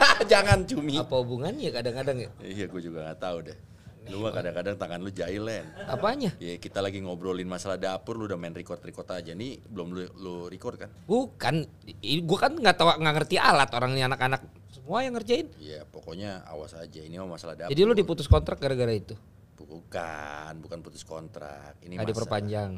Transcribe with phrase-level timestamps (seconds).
[0.32, 0.96] Jangan cumi.
[0.96, 2.30] Apa hubungannya kadang-kadang ya?
[2.40, 3.58] Iya, gue juga nggak tahu deh.
[4.08, 5.62] Lu mah kadang-kadang tangan lu jahil, Len.
[5.86, 6.32] Apanya?
[6.40, 9.36] Ya kita lagi ngobrolin masalah dapur, lu udah main record-record aja.
[9.36, 10.90] Nih belum lu, lu record kan?
[11.04, 11.68] Bukan,
[12.00, 14.40] gue kan nggak tahu nggak ngerti alat orangnya anak-anak
[14.72, 15.46] semua yang ngerjain.
[15.60, 16.98] Iya, pokoknya awas aja.
[16.98, 17.70] Ini mah masalah dapur.
[17.70, 19.14] Jadi lu diputus kontrak gara-gara itu?
[19.60, 21.76] Bukan, bukan putus kontrak.
[21.84, 22.70] Ini Nggak masalah- diperpanjang.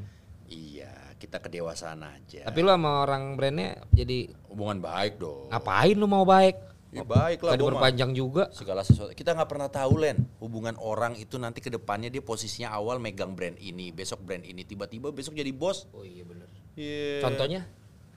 [0.53, 2.45] Iya, kita kedewasaan aja.
[2.45, 5.49] Tapi lu sama orang brandnya jadi hubungan baik dong.
[5.49, 6.72] ngapain lu mau baik?
[6.93, 7.57] Ya, baik lah.
[7.57, 7.61] Mah.
[7.65, 8.53] diperpanjang juga.
[8.53, 12.69] segala sesuatu kita nggak pernah tahu Len hubungan orang itu nanti ke depannya dia posisinya
[12.69, 16.45] awal megang brand ini besok brand ini tiba-tiba besok jadi bos Oh iya bener.
[16.77, 17.25] Iya.
[17.25, 17.61] Contohnya?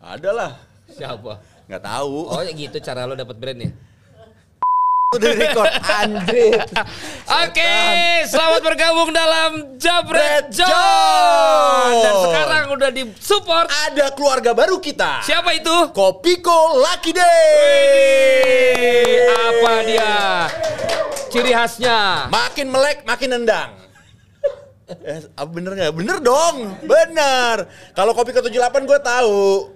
[0.03, 0.51] ada lah
[0.91, 1.39] Siapa?
[1.71, 3.71] nggak tahu Oh ya gitu cara lo dapet brand ya?
[5.13, 6.57] Udah record Andre
[7.45, 7.73] Oke,
[8.25, 11.91] selamat bergabung dalam Jabret John.
[12.01, 13.69] Dan sekarang udah disupport.
[13.85, 15.93] ada keluarga baru kita Siapa itu?
[15.93, 17.29] Kopiko Lucky Day
[19.29, 20.13] apa dia?
[21.29, 22.25] Ciri khasnya.
[22.33, 23.71] makin melek makin nendang
[24.85, 25.17] Eh,
[25.49, 25.97] bener nggak?
[25.97, 27.65] Bener dong, bener.
[27.97, 29.73] Kalau kopi ke 78 gue tahu.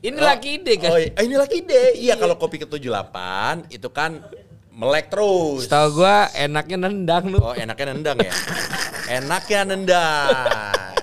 [0.00, 0.90] Ini lagi ide kan?
[0.90, 1.12] Oh, iya.
[1.20, 1.92] ini lagi ide.
[2.00, 4.24] Iya, kalau kopi ke 78 itu kan
[4.72, 5.68] melek terus.
[5.68, 7.36] Setahu gua enaknya nendang lu.
[7.36, 8.32] Oh, enaknya nendang ya.
[9.20, 10.96] enaknya nendang.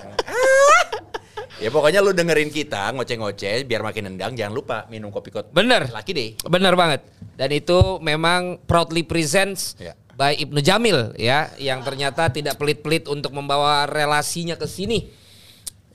[1.62, 4.34] ya pokoknya lu dengerin kita ngoceh-ngoceh biar makin nendang.
[4.34, 5.54] Jangan lupa minum kopi kot.
[5.54, 5.86] Bener.
[5.94, 6.28] Laki deh.
[6.50, 7.06] Bener banget.
[7.38, 9.94] Dan itu memang proudly presents Ya.
[10.18, 15.06] by Ibnu Jamil ya, yang ternyata tidak pelit-pelit untuk membawa relasinya ke sini.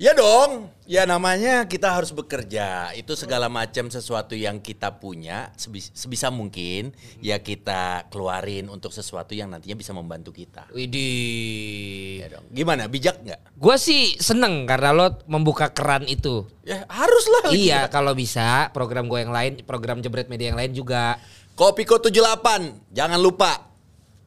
[0.04, 0.68] Ya dong.
[0.84, 2.92] Ya namanya kita harus bekerja.
[2.92, 6.92] Itu segala macam sesuatu yang kita punya sebis- sebisa mungkin
[7.24, 10.68] ya kita keluarin untuk sesuatu yang nantinya bisa membantu kita.
[10.76, 12.20] Widih.
[12.20, 12.44] Ya dong.
[12.52, 12.92] Gimana?
[12.92, 13.56] Bijak nggak?
[13.56, 16.52] Gua sih seneng karena lo membuka keran itu.
[16.68, 17.56] Ya harus lah.
[17.56, 21.16] Iya, kalau bisa program gue yang lain, program Jebret Media yang lain juga.
[21.56, 23.72] Kopiko 78, jangan lupa.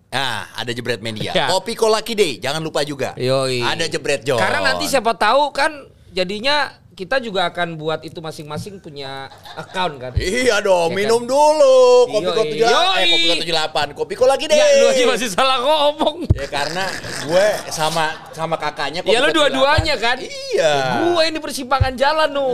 [0.07, 1.35] Nah, ada jebret media.
[1.35, 1.47] Ya.
[1.51, 3.13] Kopiko Lucky Day, jangan lupa juga.
[3.19, 3.61] Yoi.
[3.61, 4.39] Ada jebret John.
[4.41, 5.71] Karena nanti siapa tahu kan
[6.15, 10.13] jadinya kita juga akan buat itu masing-masing punya account kan.
[10.17, 10.97] Iya dong, Ya kan?
[10.97, 12.09] minum dulu.
[12.09, 12.57] Kopiko Yoi.
[12.57, 13.05] 78, eh Yoi.
[13.13, 14.57] Kopiko 78, Kopiko Lucky Day.
[14.57, 16.25] Ya, lu aja masih salah ngomong.
[16.33, 16.85] Ya karena
[17.29, 20.05] gue sama sama kakaknya Ya lu dua-duanya 78.
[20.09, 20.17] kan?
[20.25, 20.73] Iya.
[21.05, 22.49] Gue ini persimpangan jalan nu.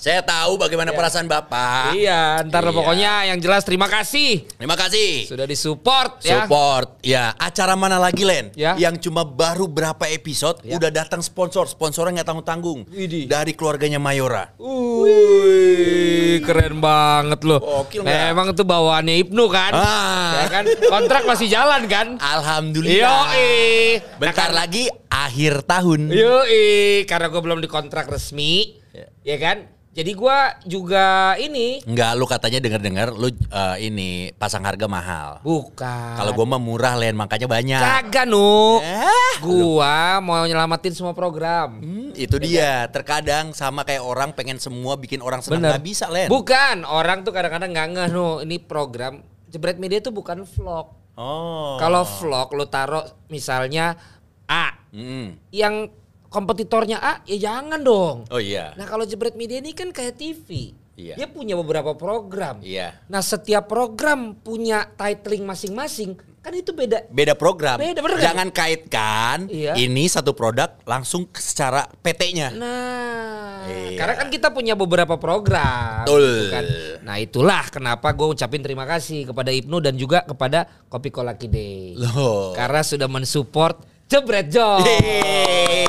[0.00, 1.92] Saya tahu bagaimana perasaan Bapak.
[1.92, 2.72] Iya, ntar Iya.
[2.72, 5.28] pokoknya yang jelas terima kasih Terima kasih.
[5.28, 6.48] sudah disupport ya.
[6.48, 7.04] Support.
[7.04, 8.48] Ya, acara mana lagi Len?
[8.56, 8.80] Ya.
[8.80, 10.80] Yang cuma baru berapa episode Ya.
[10.80, 11.68] udah datang sponsor.
[11.68, 12.88] Sponsornya nggak tanggung-tanggung.
[13.28, 14.56] Dari keluarganya Mayora.
[14.56, 17.60] Wih, keren banget loh.
[17.60, 18.20] Gokil nggak?
[18.32, 19.72] Memang tuh bawaannya Ibnu kan?
[19.76, 20.32] Ah.
[20.40, 20.64] Ya kan?
[20.88, 22.16] Kontrak masih jalan kan?
[22.16, 23.36] Alhamdulillah.
[23.36, 24.00] Yoi.
[24.16, 26.08] Bentar lagi akhir tahun.
[26.08, 29.06] Yoi, karena gue belum dikontrak resmi, Ya.
[29.20, 29.58] ya kan?
[29.90, 35.42] Jadi gua juga ini Enggak, lu katanya denger-dengar lu eh, ini pasang harga mahal.
[35.42, 36.14] bukan.
[36.14, 37.82] Kalau gua mah murah Len, makanya banyak.
[38.06, 38.78] kagak nu.
[38.78, 41.82] Eh, Gua mau nyelamatin semua program.
[41.82, 42.86] Hmm, itu dia.
[42.86, 45.82] Terkadang sama kayak orang pengen semua bikin orang senang Bener.
[45.82, 46.30] bisa Len.
[46.30, 48.28] Bukan, orang tuh kadang-kadang nggak ngeh nu.
[48.40, 50.86] Ini program Jebret Media tuh bukan vlog.
[51.14, 51.74] Oh.
[51.76, 53.98] Kalau vlog lu taruh misalnya
[54.46, 55.34] A, Hmm.
[55.50, 55.90] yang
[56.30, 58.16] kompetitornya A, ya jangan dong.
[58.30, 58.72] Oh iya.
[58.78, 60.72] Nah kalau Jebret Media ini kan kayak TV.
[60.94, 61.16] Iya.
[61.16, 62.62] Dia punya beberapa program.
[62.62, 62.94] Iya.
[63.10, 66.14] Nah setiap program punya titling masing-masing.
[66.40, 67.04] Kan itu beda.
[67.12, 67.76] Beda program.
[67.76, 68.32] Beda, bener kan?
[68.32, 69.76] Jangan kaitkan Iya.
[69.76, 72.48] ini satu produk langsung secara PT-nya.
[72.56, 73.96] Nah, Iya.
[74.00, 76.08] karena kan kita punya beberapa program.
[76.08, 76.24] Betul.
[76.24, 76.64] gitu kan.
[77.04, 81.92] Nah itulah kenapa gue ucapin terima kasih kepada Ibnu dan juga kepada Kopi Kolaki Day.
[82.00, 82.56] Loh.
[82.56, 83.76] Karena sudah mensupport
[84.10, 84.50] Jebret.
[84.50, 85.86] Yeay.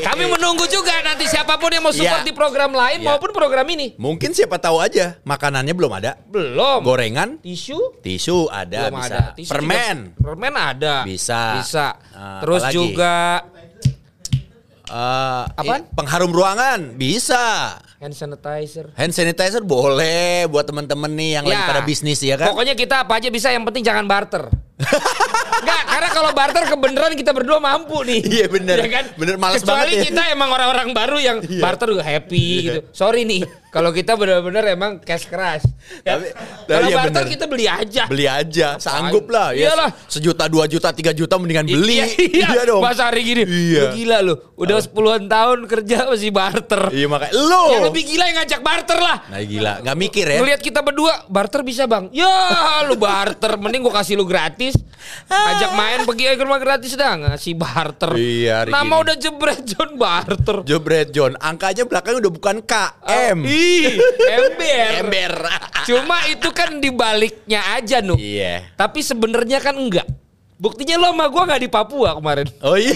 [0.00, 2.26] Kami menunggu juga nanti siapa pun yang mau support Iya.
[2.26, 3.06] di program lain Iya.
[3.06, 3.94] maupun program ini.
[3.94, 6.10] Mungkin siapa tahu aja makanannya belum ada.
[6.26, 6.82] Belum.
[6.82, 9.06] Gorengan, Tisu tisu ada belum bisa.
[9.06, 9.20] ada.
[9.32, 9.96] Tisu Permen.
[10.10, 10.94] juga- permen ada.
[11.06, 11.40] Bisa.
[11.56, 11.86] Bisa.
[12.10, 12.74] Eh, Terus apalagi?
[12.74, 13.12] juga
[15.54, 15.80] Apaan?
[15.80, 17.76] i- pengharum ruangan bisa.
[18.00, 18.90] hand sanitizer.
[18.92, 21.68] Hand sanitizer boleh buat temen-temen nih yang lagi Ya.
[21.68, 22.50] pada bisnis ya kan.
[22.50, 24.48] Pokoknya kita apa aja bisa yang penting jangan barter.
[26.00, 28.24] Karena kalau barter kebenaran kita berdua mampu nih.
[28.40, 28.80] Iya, bener.
[28.80, 29.04] Ya kan?
[29.20, 30.04] Bener, males Kecuali banget ya.
[30.08, 31.60] kita emang orang-orang baru yang Iya.
[31.60, 32.80] barter happy gitu.
[32.88, 35.62] Sorry nih, kalau kita benar-benar emang cash crush.
[36.02, 36.14] Ya.
[36.14, 36.30] Tapi-
[36.66, 37.32] kalau tapi iya barter bener.
[37.32, 38.02] kita beli aja.
[38.06, 39.50] Beli aja, sanggup lah.
[39.50, 39.90] Ya, Iyalah.
[40.06, 42.02] sejuta, dua juta, tiga juta mendingan beli.
[42.02, 42.06] Iya,
[42.50, 42.82] iya, dong.
[42.82, 43.42] Masa hari gini.
[43.42, 43.80] Iya.
[43.80, 44.34] Lu gila lu.
[44.54, 46.90] Udah sepuluhan tahun kerja masih barter.
[46.90, 47.64] Iya makanya lo.
[47.70, 49.16] Yang lebih gila yang ngajak barter lah.
[49.26, 50.38] Nah gila, nggak mikir ya.
[50.38, 52.28] Ngeliat kita berdua barter bisa bang Ya
[52.82, 54.74] lu barter Mending gua kasih lu gratis
[55.26, 59.02] Ajak main pergi ke rumah gratis dah Ngasih barter Iya, Nama gini.
[59.02, 62.72] udah jebret John barter Jebret John, angkanya belakangnya udah bukan K,
[63.32, 63.38] M.
[63.44, 63.59] Iya
[64.26, 64.90] Ember.
[65.04, 65.34] Ember.
[65.86, 68.16] Cuma itu kan dibaliknya aja nu.
[68.16, 68.68] Iya.
[68.74, 70.06] Tapi sebenarnya kan enggak.
[70.60, 72.46] Buktinya lo sama gue nggak di Papua kemarin.
[72.60, 72.92] Oh iya.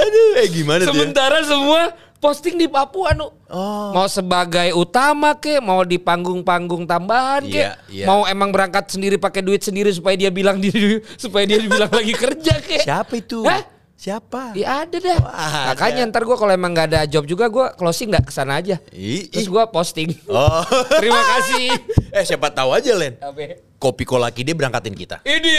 [0.00, 0.88] Aduh, eh gimana ya?
[0.88, 3.28] Sementara semua posting di Papua nu.
[3.48, 3.90] Oh.
[3.92, 8.06] Mau sebagai utama ke, mau di panggung-panggung tambahan ke, Iya, iya.
[8.06, 10.70] mau emang berangkat sendiri pakai duit sendiri supaya dia bilang di
[11.16, 12.84] supaya dia dibilang lagi kerja ke.
[12.84, 13.44] Siapa itu?
[13.44, 13.79] Hah?
[14.00, 14.56] Siapa?
[14.56, 15.18] Iya ada dah.
[15.20, 18.56] Wah, Makanya ntar gue kalau emang nggak ada job juga gue closing nggak ke sana
[18.56, 18.80] aja.
[18.96, 20.08] Ih, Terus gue posting.
[20.24, 20.64] Oh.
[21.04, 21.68] Terima kasih.
[22.16, 23.20] eh siapa tahu aja Len.
[23.20, 23.60] Apa?
[23.76, 25.20] Kopi kolaki dia berangkatin kita.
[25.20, 25.56] Ini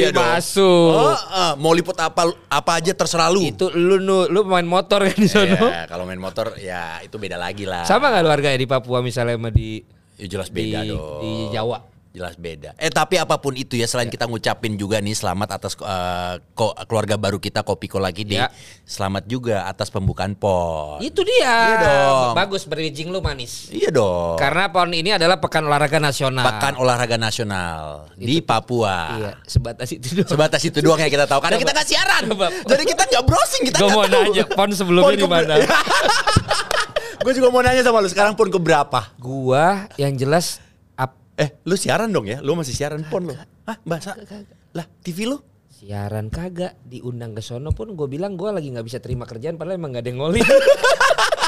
[0.00, 0.24] Iya dong.
[0.24, 0.96] masuk.
[0.96, 3.44] Oh, eh, mau liput apa apa aja terserah lu.
[3.44, 5.52] Itu lu nu, lu main motor kan di sono.
[5.68, 7.84] Ya, kalau main motor ya itu beda lagi lah.
[7.84, 9.84] Sama nggak lu harganya di Papua misalnya sama di
[10.16, 11.20] Ya, jelas di, beda dong.
[11.20, 11.84] di Jawa?
[12.14, 12.78] Jelas beda.
[12.78, 16.70] Eh tapi apa pun itu ya selain kita ngucapin juga nih selamat atas eh, ko-
[16.86, 18.38] keluarga baru kita Kopi Kolaki deh.
[18.38, 18.54] Ya.
[18.86, 21.02] Selamat juga atas pembukaan pon.
[21.02, 21.42] Itu dia.
[21.50, 22.38] Iya dong.
[22.38, 23.66] Bagus bridging lu manis.
[23.66, 24.38] Iya dong.
[24.38, 26.46] Karena pon ini adalah pekan olahraga nasional.
[26.46, 28.96] Pekan olahraga nasional di Papua.
[29.18, 30.30] Iya, sebatas itu doang.
[30.30, 31.42] Sebatas itu doang yang kita tahu.
[31.42, 31.64] Karena Coba.
[31.66, 32.22] kita nggak siaran.
[32.30, 32.46] Coba.
[32.62, 33.62] Jadi kita nggak browsing.
[33.66, 34.22] Kita Gue mau tahu.
[34.30, 35.54] nanya pon sebelumnya di mana?
[37.24, 39.10] Gue juga mau nanya sama lu sekarang pon ke berapa?
[39.16, 40.60] Gua yang jelas
[41.34, 42.38] Eh, lu siaran dong ya?
[42.38, 43.34] Lu masih siaran pon lu?
[43.34, 44.14] Hah, bahasa?
[44.74, 45.38] Lah, TV lu?
[45.74, 49.76] siaran kagak diundang ke sono pun gue bilang gue lagi nggak bisa terima kerjaan padahal
[49.76, 50.40] emang gak ada yang ngoli.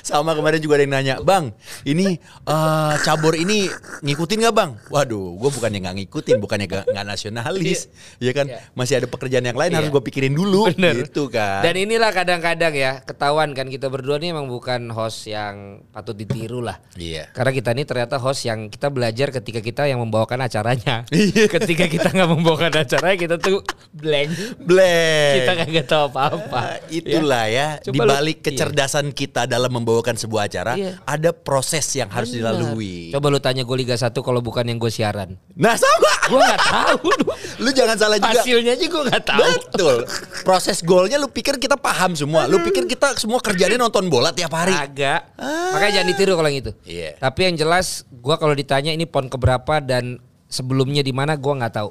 [0.00, 1.52] Sama kemarin juga ada yang nanya, Bang,
[1.82, 3.68] ini eh, cabur ini
[4.00, 4.70] ngikutin gak bang?
[4.88, 7.88] Waduh, gue bukannya nggak ngikutin, bukannya nggak nggak nasionalis,
[8.18, 8.46] ya kan?
[8.46, 8.58] Iya.
[8.72, 9.78] Masih ada pekerjaan yang lain Iya.
[9.78, 11.04] harus gue pikirin dulu, Bener.
[11.04, 11.62] gitu kan?
[11.62, 16.60] Dan inilah kadang-kadang ya ketahuan kan kita berdua nih emang bukan host yang patut ditiru
[16.60, 16.80] lah.
[16.94, 17.28] Iya.
[17.30, 21.04] Karena kita ini ternyata host yang kita belajar ketika kita yang membawakan acaranya.
[21.10, 21.46] Iya.
[21.46, 23.60] ketika kita nggak membawakan acaranya kita tuh
[23.92, 24.30] blank.
[24.58, 25.34] Blank.
[25.36, 26.60] Kita kagak tahu apa-apa.
[26.60, 28.44] Ah, itulah ya, Coba di lu- balik iya.
[28.50, 31.02] kecerdasan kita dalam membawakan sebuah acara, Iya.
[31.02, 32.54] ada proses yang harus Benar.
[32.54, 33.10] dilalui.
[33.10, 35.34] Coba lu tanya gue Liga 1 kalau bukan yang gue siaran.
[35.52, 37.10] Nah sama, Gue nggak tahu.
[37.66, 38.38] lu jangan salah juga.
[38.38, 39.42] Hasilnya aja gue nggak tahu.
[39.42, 39.96] Betul.
[40.40, 42.46] Proses golnya lu pikir kita paham semua.
[42.46, 44.70] Lu pikir kita semua kerjanya nonton bola tiap hari.
[44.70, 45.34] Agak.
[45.74, 46.72] Makanya jangan ditiru kalau yang itu.
[46.86, 47.18] Iya.
[47.18, 51.74] Tapi yang jelas gua kalau ditanya ini pon keberapa dan sebelumnya di mana gua nggak
[51.74, 51.90] tahu.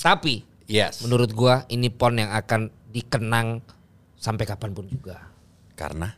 [0.00, 1.04] Tapi Yes.
[1.04, 3.60] menurut gua ini pon yang akan dikenang
[4.16, 5.28] sampai kapan pun juga.
[5.76, 6.08] Karena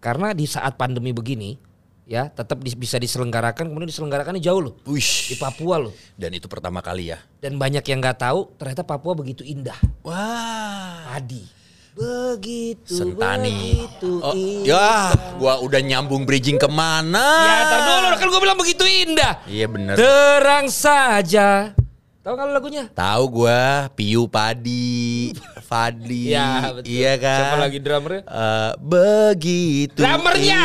[0.00, 1.60] Karena di saat pandemi begini
[2.08, 5.36] ya tetap dis- bisa diselenggarakan kemudian diselenggarakannya jauh loh di Wish.
[5.36, 5.92] Papua loh.
[6.16, 7.20] Dan itu pertama kali ya.
[7.38, 9.76] Dan banyak yang nggak tahu ternyata Papua begitu indah.
[10.02, 11.06] Wah.
[11.06, 11.44] Padi.
[11.90, 13.50] Begitu Sentani.
[13.52, 14.64] begitu Oh, indah.
[14.64, 14.90] ya,
[15.36, 17.18] gua udah nyambung bridging ke mana?
[17.44, 19.42] Ya, tar dulu kan gua bilang begitu indah.
[19.44, 19.94] Iya bener.
[19.98, 21.74] Terang saja.
[22.22, 22.84] Tahu kan lagunya?
[22.88, 25.34] Tahu gua Piu Padi,
[25.70, 26.34] Fadli.
[26.34, 26.90] Iya, betul.
[26.90, 27.38] Iya kan?
[27.38, 28.22] Siapa lagi drummernya?
[28.26, 30.02] Eh, begitu.
[30.02, 30.62] Drummernya!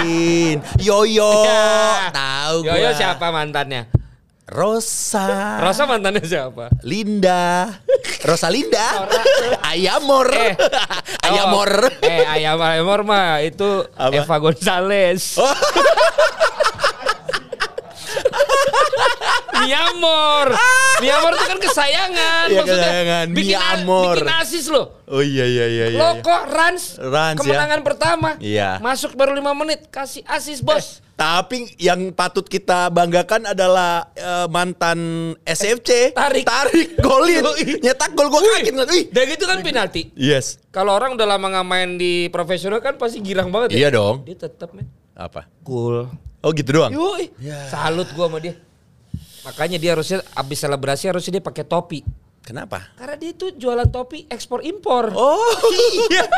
[0.81, 1.33] Yoyo.
[1.45, 2.09] Ya.
[2.09, 2.73] Tahu gua.
[2.73, 3.85] Yoyo siapa mantannya?
[4.49, 5.61] Rosa.
[5.61, 6.73] Rosa mantannya siapa?
[6.81, 7.69] Linda.
[8.25, 9.05] Rosa Linda.
[9.61, 10.33] Ayamor.
[10.33, 10.57] Eh.
[11.29, 11.69] Ayamor.
[11.85, 14.25] Oh, eh ayam ayamor mah itu Apa?
[14.25, 15.37] Eva Gonzales.
[15.37, 15.49] Oh.
[19.63, 20.47] Miamor.
[20.99, 22.45] Miamor itu kan kesayangan.
[22.45, 23.25] Iya, Maksudnya kesayangan.
[23.31, 24.15] Bikin, Miamor.
[24.17, 24.85] bikin asis loh.
[25.05, 25.99] Oh iya iya iya iya.
[26.01, 27.39] Lo kok Rans, Rans, ya.
[27.39, 28.29] kemenangan pertama.
[28.37, 28.79] Iya.
[28.79, 30.99] Masuk baru lima menit kasih asis bos.
[31.15, 34.99] Tapi yang patut kita banggakan adalah eh, mantan
[35.41, 36.43] SFC Tarik.
[36.43, 37.39] Tarik golin
[37.85, 39.03] nyetak gol gua kaget Wih.
[39.07, 40.11] Dan gitu kan penalti.
[40.11, 40.59] Yes.
[40.69, 43.95] Kalau orang udah lama nggak main di profesional kan pasti girang banget Iya ya.
[43.95, 44.27] dong.
[44.27, 44.91] Dia tetap men.
[45.15, 45.47] Apa?
[45.63, 46.11] Cool.
[46.43, 46.91] Oh gitu doang.
[46.91, 47.31] Yoi.
[47.71, 48.59] Salut gua sama dia.
[49.45, 52.01] Makanya dia harusnya abis selebrasi harusnya dia pakai topi.
[52.45, 52.93] Kenapa?
[52.93, 55.09] Karena dia tuh jualan topi ekspor impor.
[55.17, 55.41] Oh
[56.09, 56.29] iya.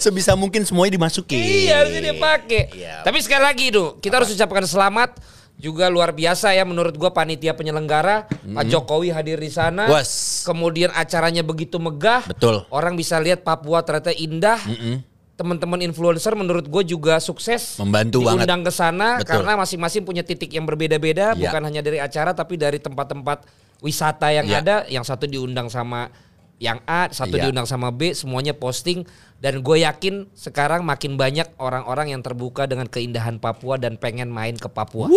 [0.00, 1.36] Sebisa mungkin semuanya dimasukin.
[1.36, 2.62] Iya harusnya dia pakai.
[2.72, 2.94] Iya.
[3.04, 5.20] Tapi sekali lagi tuh kita harus ucapkan selamat
[5.60, 9.84] juga luar biasa ya menurut gua panitia penyelenggara Pak Jokowi hadir di sana.
[9.92, 10.40] Was.
[10.48, 12.24] Kemudian acaranya begitu megah.
[12.24, 12.64] Betul.
[12.72, 14.56] Orang bisa lihat Papua ternyata indah.
[14.64, 15.09] Mm-mm.
[15.40, 18.44] Teman-teman influencer menurut gue juga sukses Membantu banget.
[18.44, 21.48] diundang ke sana karena masing-masing punya titik yang berbeda-beda Iya.
[21.48, 23.48] bukan hanya dari acara tapi dari tempat-tempat
[23.80, 24.60] wisata yang Iya.
[24.60, 26.12] ada yang satu diundang sama
[26.60, 27.48] yang A satu Iya.
[27.48, 29.08] diundang sama B semuanya posting
[29.40, 34.52] dan gue yakin sekarang makin banyak orang-orang yang terbuka dengan keindahan Papua dan pengen main
[34.52, 35.16] ke Papua Wuh,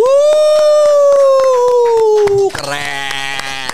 [2.50, 3.68] keren.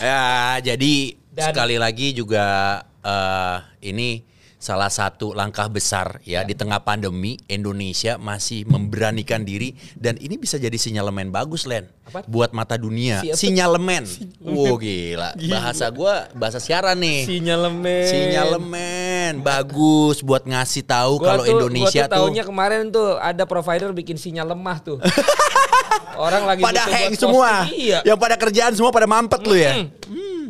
[0.00, 0.24] Ya,
[0.64, 0.94] jadi
[1.28, 4.24] Dan- sekali lagi juga eh, ini
[4.62, 10.54] salah satu langkah besar ya, di tengah pandemi Indonesia masih memberanikan diri dan ini bisa
[10.54, 12.22] jadi sinyalemen bagus Len Apa?
[12.30, 13.26] buat mata dunia.
[13.26, 13.34] Siapa?
[13.34, 14.06] Sinyalemen.
[14.38, 15.34] Wow gila.
[15.50, 17.26] Bahasa gua bahasa siaran nih.
[17.26, 18.62] sinyalemen Sinyalemen.
[18.70, 23.90] men, bagus buat ngasih tahu kalau Indonesia gua tuh tuh taunya kemarin tuh ada provider
[23.90, 25.02] bikin sinyal lemah tuh.
[26.22, 27.66] Orang lagi pada hang semua.
[27.66, 28.06] Iya.
[28.06, 29.74] Yang pada kerjaan semua pada mampet lu ya.
[29.74, 29.86] Mm.
[30.06, 30.44] Hmm.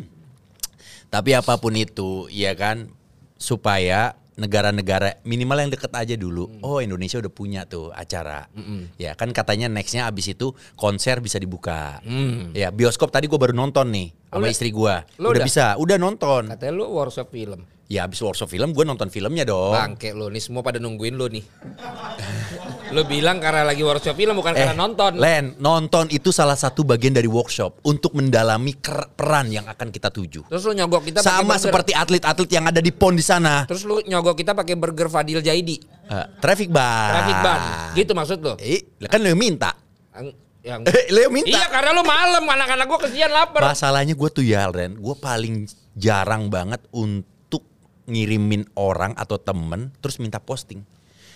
[1.09, 2.89] Tapi apa pun itu, ya kan,
[3.43, 6.49] supaya negara-negara minimal yang deket aja dulu.
[6.49, 6.61] Mm.
[6.65, 8.47] Oh Indonesia udah punya tuh acara.
[8.97, 11.99] Ya kan katanya nextnya abis itu konser bisa dibuka.
[12.55, 14.47] Ya bioskop tadi gue baru nonton nih sama.
[14.47, 14.95] Lu- istri gue.
[15.19, 15.45] Udah udah?
[15.45, 16.49] bisa, udah nonton.
[16.49, 17.61] Katanya lu workshop film.
[17.93, 19.69] Ya abis workshop film gue nonton filmnya dong.
[19.69, 21.45] Bangke lu nih semua pada nungguin lu nih.
[22.89, 25.13] lu bilang karena lagi workshop film bukan Eh, karena nonton.
[25.15, 30.45] Len, nonton itu salah satu bagian dari workshop untuk mendalami peran yang akan kita tuju.
[30.45, 33.65] Terus lu nyogok kita Sama seperti atlet-atlet yang ada di pon di sana.
[33.65, 35.77] Terus lu nyogok kita pakai burger Fadil Jaidi.
[36.03, 37.13] Eh, traffic ban.
[37.13, 37.59] Traffic ban.
[37.93, 38.53] Gitu maksud lu?
[38.57, 39.69] Eh, kan lo minta.
[40.11, 40.33] Ang-
[40.63, 41.49] Yang Eh, lo yang minta.
[41.51, 43.61] Iya karena lu malam anak-anak gua kesian lapar.
[43.61, 47.27] Masalahnya gue tuh ya, Ren, gue paling jarang banget untuk
[48.05, 50.83] ngirimin orang atau temen terus minta posting.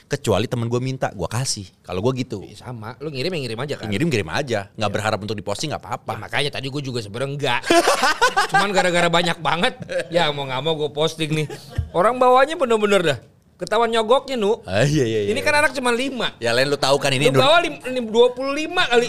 [0.07, 1.67] Kecuali temen gue minta, gue kasih.
[1.83, 3.91] Kalau gue gitu, Ih, sama, lu ngirim ya ngirim aja kan.
[3.91, 6.11] ngirim ngirim aja, nggak berharap untuk diposting nggak Ya, apa-apa.
[6.15, 7.61] makanya tadi gue juga sebenarnya enggak.
[8.55, 9.73] Cuman gara-gara banyak banget,
[10.07, 11.47] ya mau nggak mau gue posting nih.
[11.91, 13.19] Orang bawahnya bener-bener dah.
[13.59, 14.63] Ketahuan nyogoknya nu.
[14.63, 15.29] Ah, iya, iya, iya.
[15.33, 16.39] Ini kan anak cuma 5.
[16.39, 18.39] ya Len lu tahu kan ini Lu bawa lim- lim- 25
[18.87, 19.07] kali.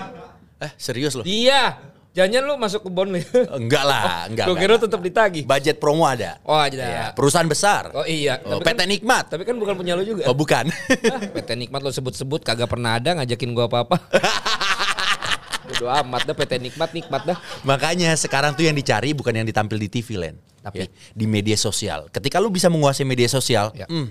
[0.58, 1.22] Eh serius loh?
[1.22, 1.78] Iya.
[2.16, 3.22] Jangan lu masuk ke bon nih.
[3.60, 4.46] Enggak lah, enggak.
[4.46, 5.44] Gue kira tetap ditagih.
[5.44, 6.40] Budget promo ada.
[6.42, 6.74] Oh ada.
[6.74, 7.94] Iya, perusahaan besar.
[7.94, 8.42] Oh iya.
[8.42, 9.24] Oh, Tapi PT kan- Nikmat.
[9.30, 10.26] Tapi kan bukan punya lu juga.
[10.26, 10.66] Oh bukan.
[11.08, 13.96] Ah, PT Nikmat lo sebut-sebut kagak pernah ada ngajakin gua apa-apa.
[15.68, 17.36] Bodo amat dah PT Nikmat nikmat dah.
[17.62, 20.80] Makanya sekarang tuh yang dicari bukan yang ditampil di TV Len, Tapi?
[20.80, 22.08] Ya, di media sosial.
[22.08, 23.84] Ketika lu bisa menguasai media sosial, Ya.
[23.84, 24.08] hmm,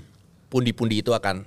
[0.48, 1.44] pundi-pundi itu akan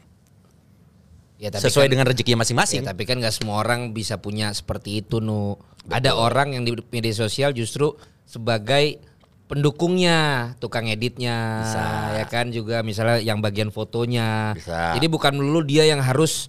[1.40, 2.85] Ya, sesuai kan- dengan rezekinya masing-masing.
[2.85, 5.56] Ya, tapi kan gak semua orang bisa punya seperti itu nu.
[5.88, 7.97] Ada orang yang di media sosial justru
[8.28, 9.00] sebagai
[9.49, 11.82] pendukungnya, tukang editnya, Bisa.
[12.14, 14.54] ya kan juga misalnya yang bagian fotonya.
[14.54, 14.94] Bisa.
[14.94, 16.47] Jadi bukan dulu dia yang harus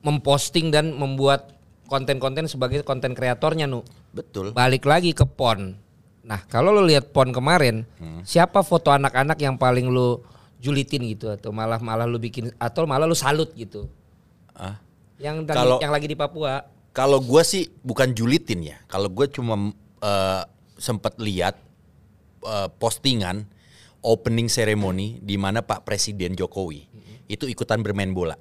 [0.00, 1.56] memposting dan membuat
[1.90, 3.82] konten-konten sebagai konten kreatornya nu.
[4.14, 4.54] Betul.
[4.54, 5.74] Balik lagi ke pon.
[6.22, 8.22] Nah kalau lu lihat pon kemarin, Hmm.
[8.22, 10.22] siapa foto anak-anak yang paling lu
[10.60, 13.90] julitin gitu atau malah malah lu bikin atau malah lu salut gitu?
[14.56, 14.76] Ah.
[15.20, 16.64] Yang lagi, Kalau- yang lagi di Papua.
[16.90, 18.76] Kalau gue sih bukan julitin ya.
[18.90, 20.42] Kalau gue cuma eh,
[20.80, 21.60] sempat lihat
[22.42, 23.44] eh, postingan
[24.00, 26.88] opening ceremony di mana Pak Presiden Jokowi
[27.30, 28.34] itu ikutan bermain bola.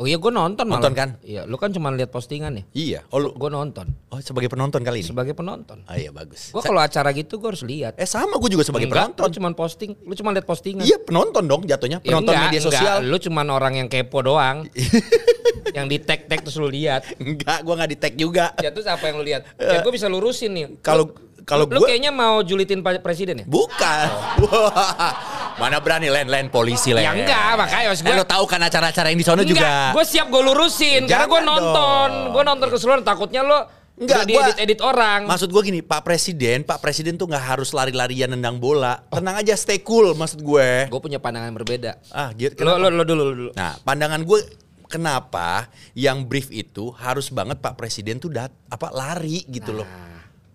[0.00, 0.80] Oh iya gue nonton malah.
[0.80, 1.08] Nonton kan?
[1.20, 2.64] Iya, lu kan cuma lihat postingan ya.
[2.72, 3.00] Iya.
[3.12, 5.06] Oh, lu- Gue nonton oh sebagai penonton kali ini.
[5.06, 5.84] sebagai penonton.
[5.84, 6.48] Ah iya bagus.
[6.50, 8.00] Gue kalau acara gitu gue harus lihat.
[8.00, 9.28] Eh sama gue juga sebagai Enggak, penonton.
[9.28, 10.88] Lu cuma posting, lu cuma lihat postingan.
[10.88, 12.00] Iya penonton dong jatuhnya.
[12.00, 12.72] Ya Penonton enggak, media enggak.
[12.80, 12.96] sosial.
[13.04, 14.64] Lu cuma orang yang kepo doang.
[15.76, 17.04] yang di tag tag terus lu lihat.
[17.20, 18.56] Enggak, gue nggak di tag juga.
[18.58, 19.44] Ya terus apa yang lu lihat?
[19.60, 20.64] Ya gue bisa lurusin nih.
[20.80, 21.12] Kalau-
[21.42, 23.46] kalau gua- kayaknya mau julitin Pak Presiden ya?
[23.46, 24.06] Bukan.
[25.60, 27.04] Mana berani lain-lain polisi lain.
[27.04, 29.92] Ya enggak, makanya maksud Eh, gua- lo tahu kan acara-acara yang di sana juga.
[29.92, 33.58] gue siap gue lurusin karena gue Jangan nonton, gue nonton keseluruhan takutnya lo
[33.94, 35.28] Enggak, gua- edit edit orang.
[35.28, 39.04] Maksud gue gini, Pak Presiden, Pak Presiden tuh nggak harus lari-larian nendang bola.
[39.06, 40.88] Tenang aja, stay cool maksud gue.
[40.88, 42.00] Gue punya pandangan berbeda.
[42.08, 42.56] Ah, gitu.
[42.60, 43.50] Lo, lo, lo dulu, lo dulu.
[43.52, 44.40] Nah, pandangan gue
[44.88, 49.88] kenapa yang brief itu harus banget Pak Presiden tuh dat apa lari gitu loh.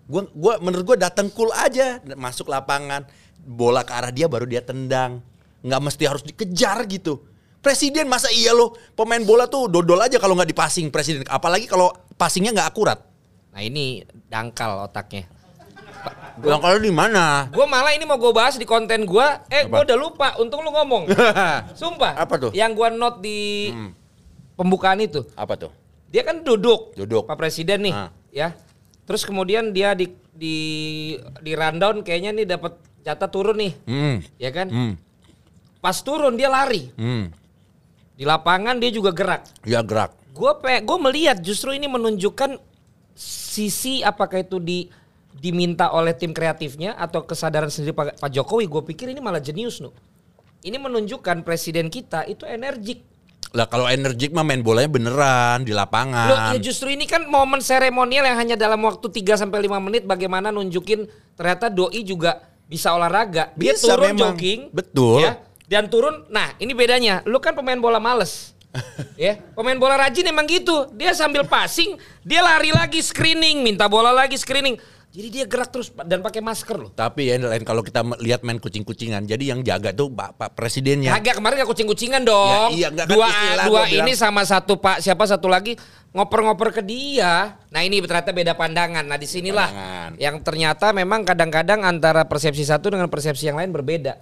[0.06, 3.06] Gua gua menurut gua datang cool aja masuk lapangan,
[3.42, 5.22] bola ke arah dia baru dia tendang.
[5.66, 7.26] nggak mesti harus dikejar gitu.
[7.58, 11.26] Presiden masa iya loh pemain bola tuh dodol aja kalau nggak dipasing presiden.
[11.26, 13.02] Apalagi kalau passingnya nggak akurat.
[13.50, 15.26] Nah ini dangkal otaknya.
[16.44, 17.48] Yang kalau di mana?
[17.48, 19.28] Gue malah ini mau gue bahas di konten gue.
[19.48, 20.36] Eh gue udah lupa.
[20.36, 21.08] Untung lu ngomong.
[21.80, 22.14] Sumpah.
[22.20, 22.50] Apa tuh?
[22.52, 22.60] Hmm.
[22.60, 23.40] Yang gue note di
[24.54, 25.24] pembukaan itu.
[25.34, 25.72] Apa tuh?
[26.12, 26.94] Dia kan duduk.
[26.94, 27.24] Duduk.
[27.24, 27.94] Pak Presiden nih.
[27.96, 28.10] Ah.
[28.30, 28.52] Ya.
[29.06, 30.58] Terus kemudian dia di di
[31.40, 33.72] di rundown kayaknya nih dapat jatah turun nih.
[33.86, 34.16] Hmm.
[34.36, 34.66] Ya kan?
[34.68, 34.92] Hmm.
[35.78, 36.90] Pas turun dia lari.
[36.98, 37.30] Hmm.
[38.18, 39.46] Di lapangan dia juga gerak.
[39.62, 40.12] Ya gerak.
[40.34, 42.58] Gue gue melihat justru ini menunjukkan
[43.16, 44.90] sisi apakah itu di
[45.36, 48.66] diminta oleh tim kreatifnya atau kesadaran sendiri Pak, Pak Jokowi.
[48.66, 49.94] Gue pikir ini malah jenius nu.
[50.66, 53.04] Ini menunjukkan presiden kita itu energik.
[53.54, 56.28] Lah kalau energik mah main bolanya beneran di lapangan.
[56.28, 60.02] Loh, ya justru ini kan momen seremonial yang hanya dalam waktu 3 sampai 5 menit
[60.02, 61.06] bagaimana nunjukin
[61.38, 63.54] ternyata doi juga bisa olahraga.
[63.54, 64.34] Dia Bisa turun memang.
[64.34, 64.60] jogging.
[64.74, 65.22] Betul.
[65.22, 65.32] Ya,
[65.70, 66.26] dan turun.
[66.28, 67.22] Nah, ini bedanya.
[67.24, 68.52] Lu kan pemain bola males.
[69.16, 70.90] ya, pemain bola rajin emang gitu.
[70.92, 74.76] Dia sambil passing, dia lari lagi screening, minta bola lagi screening.
[75.16, 76.92] Jadi dia gerak terus dan pakai masker loh.
[76.92, 81.08] Tapi ya lain kalau kita lihat main kucing-kucingan, jadi yang jaga tuh Pak, Pak Presidennya.
[81.16, 82.76] Kagak kemarin gak kucing-kucingan dong.
[82.76, 84.04] Ya, iya, nggak kan dua istilah dua gua bilang.
[84.04, 85.72] ini sama satu Pak siapa satu lagi
[86.12, 87.56] ngoper-ngoper ke dia.
[87.72, 89.08] Nah ini ternyata beda pandangan.
[89.08, 90.10] Nah di sinilah Pandangan.
[90.20, 94.20] yang ternyata memang kadang-kadang antara persepsi satu dengan persepsi yang lain berbeda.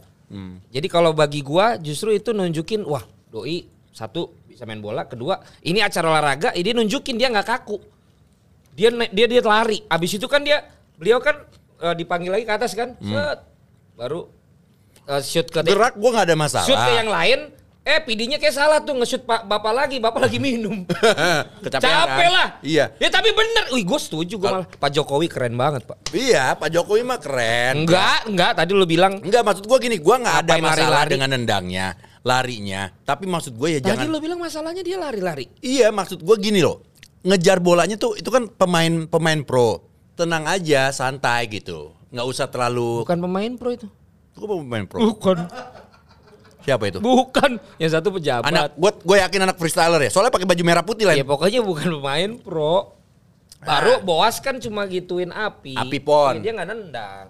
[0.70, 3.02] Jadi kalau bagi gua justru itu nunjukin wah
[3.34, 7.82] doi satu bisa main bola, kedua ini acara olahraga, ini nunjukin dia nggak kaku.
[8.78, 9.82] Dia dia dia lari.
[9.90, 10.62] Abis itu kan dia
[10.94, 11.36] beliau kan
[11.80, 13.38] eh, dipanggil lagi ke atas kan, set
[13.94, 14.26] baru
[15.04, 16.66] eh, shoot ke Gerak gue nggak ada masalah.
[16.66, 17.40] shoot ke yang lain.
[17.84, 20.88] Eh PD-nya kayak salah tuh nge-shoot pak bapak lagi, bapak lagi minum.
[21.68, 22.32] Kecapean Capek kan?
[22.32, 22.48] lah.
[22.64, 22.96] Iya.
[22.96, 23.76] Ya tapi bener.
[23.76, 24.64] Wih gue setuju gue malah.
[24.64, 26.00] Pak Jokowi keren banget pak.
[26.16, 27.84] Iya, Pak Jokowi mah keren.
[27.84, 28.56] Enggak, enggak.
[28.56, 29.20] Tadi lu bilang.
[29.20, 31.10] Enggak, maksud gua gini, gua nggak ada masalah lari-lari?
[31.12, 31.86] dengan nendangnya,
[32.24, 32.88] larinya.
[33.04, 34.08] Tapi maksud gue ya Tadi jangan.
[34.08, 35.44] lu bilang masalahnya dia lari-lari.
[35.60, 36.80] Iya, maksud gua gini loh.
[37.20, 39.92] Ngejar bolanya tuh itu kan pemain pemain pro.
[40.14, 41.90] Tenang aja, santai gitu.
[42.08, 43.02] Nggak usah terlalu.
[43.02, 43.86] Bukan pemain pro itu.
[44.34, 44.98] Gua pemain pro.
[45.02, 45.36] Bukan.
[46.62, 46.98] Siapa itu?
[46.98, 47.60] Bukan.
[47.76, 48.48] Yang satu pejabat.
[48.48, 50.08] Anak, gue gue yakin anak freestyler ya.
[50.08, 51.12] Soalnya pakai baju merah putih lah.
[51.12, 52.96] Ya pokoknya bukan pemain pro.
[53.60, 55.74] Baru Boas kan cuma gituin api.
[55.74, 56.40] Api pon.
[56.40, 57.26] Ya, dia nggak nendang.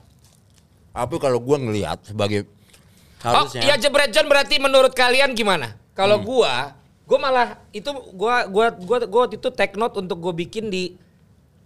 [0.92, 2.46] Apa kalau gua ngelihat sebagai
[3.24, 3.64] Oh, harusnya.
[3.64, 5.74] ya Jebret John berarti menurut kalian gimana?
[5.96, 6.26] Kalau Hmm.
[6.26, 6.54] gua,
[7.02, 10.94] gua malah itu gua gua gua gua waktu itu take note untuk gua bikin di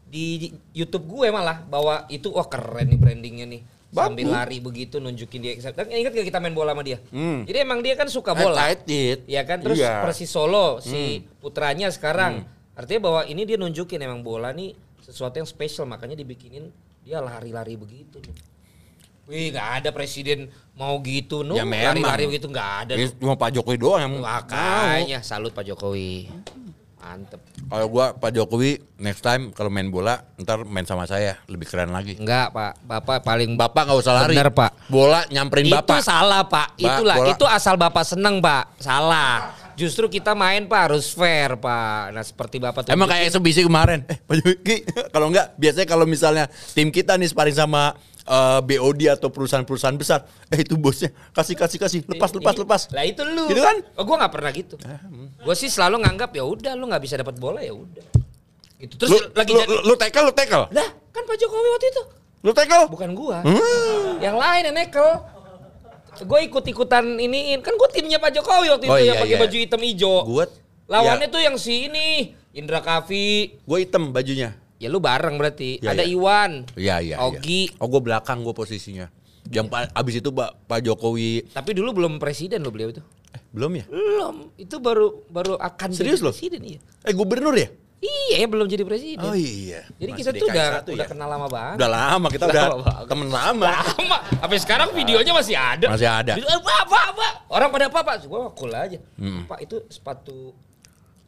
[0.09, 3.63] di YouTube gue malah bahwa itu wah keren nih brandingnya nih.
[3.89, 4.37] Sambil Bagus.
[4.37, 5.53] lari begitu nunjukin dia.
[5.73, 7.01] Dan ingat gak kita main bola sama dia?
[7.09, 7.49] Hmm.
[7.49, 8.69] Jadi emang dia kan suka bola.
[8.69, 9.25] Excited.
[9.25, 9.81] Ya kan terus.
[9.81, 10.05] Hmm.
[10.05, 12.45] Persis Solo si putranya sekarang.
[12.77, 16.69] Artinya bahwa ini dia nunjukin emang bola nih sesuatu yang spesial makanya dibikinin
[17.01, 18.21] dia lari-lari begitu.
[19.29, 22.93] Wih nggak ada presiden mau gitu nu Ya lari-lari begitu nggak ada.
[22.97, 24.25] Ya, cuma Pak Jokowi doang yang mau.
[24.25, 26.29] Makanya salut Pak Jokowi.
[26.99, 27.41] Mantep.
[27.65, 31.89] Kalau gua Pak Jokowi next time kalau main bola ntar main sama saya lebih keren
[31.89, 32.19] lagi.
[32.19, 34.35] Enggak Pak, Bapak paling Bapak nggak usah lari.
[34.35, 34.71] Bener, Pak.
[34.87, 36.03] Bola nyamperin itu bapak.
[36.03, 36.75] salah Pak.
[36.75, 38.77] Ba- Itulah bola- itu asal Bapak seneng Pak.
[38.77, 39.55] Salah.
[39.73, 42.11] Justru kita main Pak harus fair Pak.
[42.11, 44.03] Nah seperti Bapak Emang kayak eksebisi kemarin.
[44.05, 44.77] Eh Pak Jokowi,
[45.15, 47.95] kalau enggak biasanya kalau misalnya tim kita nih sparring sama
[48.29, 52.83] eh, BOD atau perusahaan-perusahaan besar, eh itu bosnya kasih kasih kasih lepas lepas lepas.
[52.93, 53.49] Lah itu lu.
[53.49, 53.81] Gitu kan?
[53.97, 54.77] Oh, gua nggak pernah gitu.
[55.41, 58.05] Gua sih selalu nganggap ya udah lu nggak bisa dapat bola ya udah.
[58.79, 58.95] Gitu.
[58.95, 60.71] Terus Lu, lagi lu, jadi lu, lu tackle, lu tackle.
[60.71, 62.03] Lah, kan Pak Jokowi waktu itu.
[62.47, 62.87] Lu tackle.
[62.87, 63.43] Bukan gua.
[63.43, 64.23] Hmm.
[64.23, 65.11] Yang lain yang nekel.
[66.19, 67.59] Gue ikut-ikutan iniin.
[67.63, 69.43] Kan gue timnya Pak Jokowi waktu Oh, itu iya, yang pakai iya.
[69.43, 70.17] baju hitam hijau.
[70.27, 70.45] Gua
[70.89, 73.61] Lawannya ya, tuh yang si ini, Indra Kavi.
[73.61, 74.57] gue hitam bajunya.
[74.79, 75.79] Ya lu bareng berarti.
[75.79, 76.11] Ya, Ada ya.
[76.11, 76.53] Iwan.
[76.73, 77.17] Iya iya.
[77.21, 77.75] Ogi.
[77.77, 79.11] Oh gue belakang gue posisinya.
[79.45, 83.01] Yang pa- abis itu Pak Pak Jokowi Tapi dulu belum presiden lo beliau itu.
[83.29, 83.85] eh, belum ya?
[83.87, 84.37] Belum.
[84.55, 86.31] Itu baru baru akan Serius jadi lo?
[86.31, 86.81] presiden iya.
[87.03, 87.69] Eh gubernur ya?
[87.99, 89.19] Iya, belum jadi presiden.
[89.21, 89.83] Oh iya.
[89.97, 91.11] Jadi Masih kita tuh udah satu udah ya?
[91.11, 91.77] kenal lama banget.
[91.77, 93.67] Udah lama kita Udah udah lama temen lama.
[93.67, 94.17] Lama.
[94.39, 95.87] Sampai sekarang videonya masih ada.
[95.91, 96.33] Masih ada.
[96.37, 97.33] Eh, Pak, Pak, Pak.
[97.49, 98.15] Orang pada apa, Pak?
[98.25, 99.01] Gua cool aja.
[99.19, 99.43] Hmm.
[99.45, 100.55] Pak, itu sepatu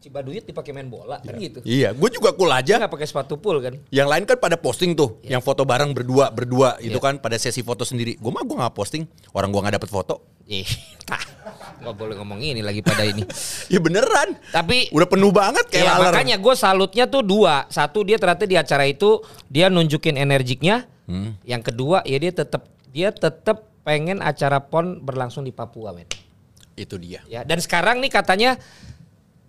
[0.01, 1.61] Cibaduyut dipakai main bola kan gitu.
[1.61, 2.81] Iya, gue juga cool aja.
[2.81, 3.77] nggak pakai sepatu full kan?
[3.93, 5.37] Yang lain kan pada posting tuh, Iya.
[5.37, 7.05] yang foto bareng berdua berdua itu Iya.
[7.05, 8.17] kan pada sesi foto sendiri.
[8.17, 9.05] Gue mah gue nggak posting,
[9.37, 10.25] orang gue nggak dapet foto.
[10.49, 10.65] Ih.
[11.81, 13.29] Nggak boleh ngomong ini lagi pada ini.
[13.73, 14.41] Ya beneran.
[14.49, 16.13] Tapi Udah penuh banget kayak ya, laler.
[16.17, 17.69] makanya gue salutnya tuh dua.
[17.69, 20.89] Satu dia ternyata di acara itu dia nunjukin energiknya.
[21.05, 21.37] Hmm.
[21.45, 26.09] Yang kedua ya dia tetap dia tetap pengen acara pon berlangsung di Papua, men.
[26.73, 27.21] Itu dia.
[27.29, 28.57] Ya, dan sekarang nih katanya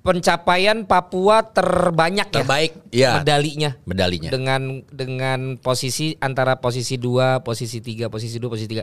[0.01, 3.09] pencapaian Papua terbanyak Terbaik, ya iya.
[3.21, 3.71] medalinya.
[3.85, 4.29] Medalinya.
[4.33, 8.81] Dengan dengan posisi antara posisi 2, posisi 3, posisi 2, posisi 3.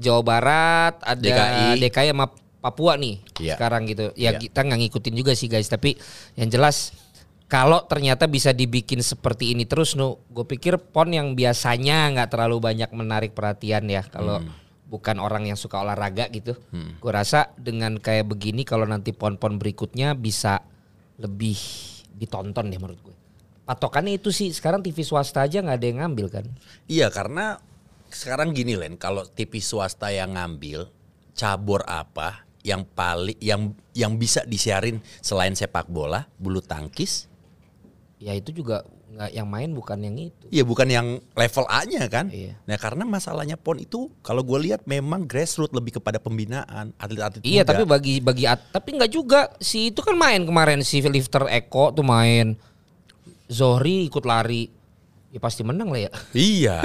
[0.00, 1.82] Jawa Barat, ada DKI.
[1.82, 2.26] DKI, sama
[2.64, 3.60] Papua nih Iya.
[3.60, 4.16] sekarang gitu.
[4.16, 4.40] Ya Iya.
[4.40, 6.00] kita nggak ngikutin juga sih guys, tapi
[6.40, 6.96] yang jelas
[7.44, 12.56] kalau ternyata bisa dibikin seperti ini terus, nu, gue pikir pon yang biasanya nggak terlalu
[12.64, 14.63] banyak menarik perhatian ya kalau Hmm.
[14.94, 16.54] Bukan orang yang suka olahraga gitu.
[17.02, 20.62] Gue rasa dengan kayak begini kalau nanti pon-pon berikutnya bisa
[21.18, 21.58] lebih
[22.14, 23.16] ditonton deh menurut gue.
[23.66, 26.46] Patokannya itu sih sekarang TV swasta aja nggak ada yang ngambil kan.
[26.86, 27.58] Iya karena
[28.14, 30.86] sekarang gini Len, kalau TV swasta yang ngambil
[31.34, 37.26] cabur apa yang paling yang yang bisa disiarin selain sepak bola, bulu tangkis,
[38.24, 40.46] Ya itu juga nggak yang main bukan yang itu.
[40.50, 42.26] ya bukan yang level A-nya kan.
[42.28, 42.58] Iya.
[42.66, 47.62] Nah karena masalahnya pon itu kalau gue lihat memang grassroots lebih kepada pembinaan atlet-atlet Iya
[47.62, 47.70] muda.
[47.70, 51.90] tapi bagi bagi at- tapi nggak juga si itu kan main kemarin si lifter Eko
[51.90, 52.58] tuh main.
[53.44, 54.70] Zohri ikut lari.
[55.30, 56.10] Ya pasti menang lah ya.
[56.54, 56.78] Iya,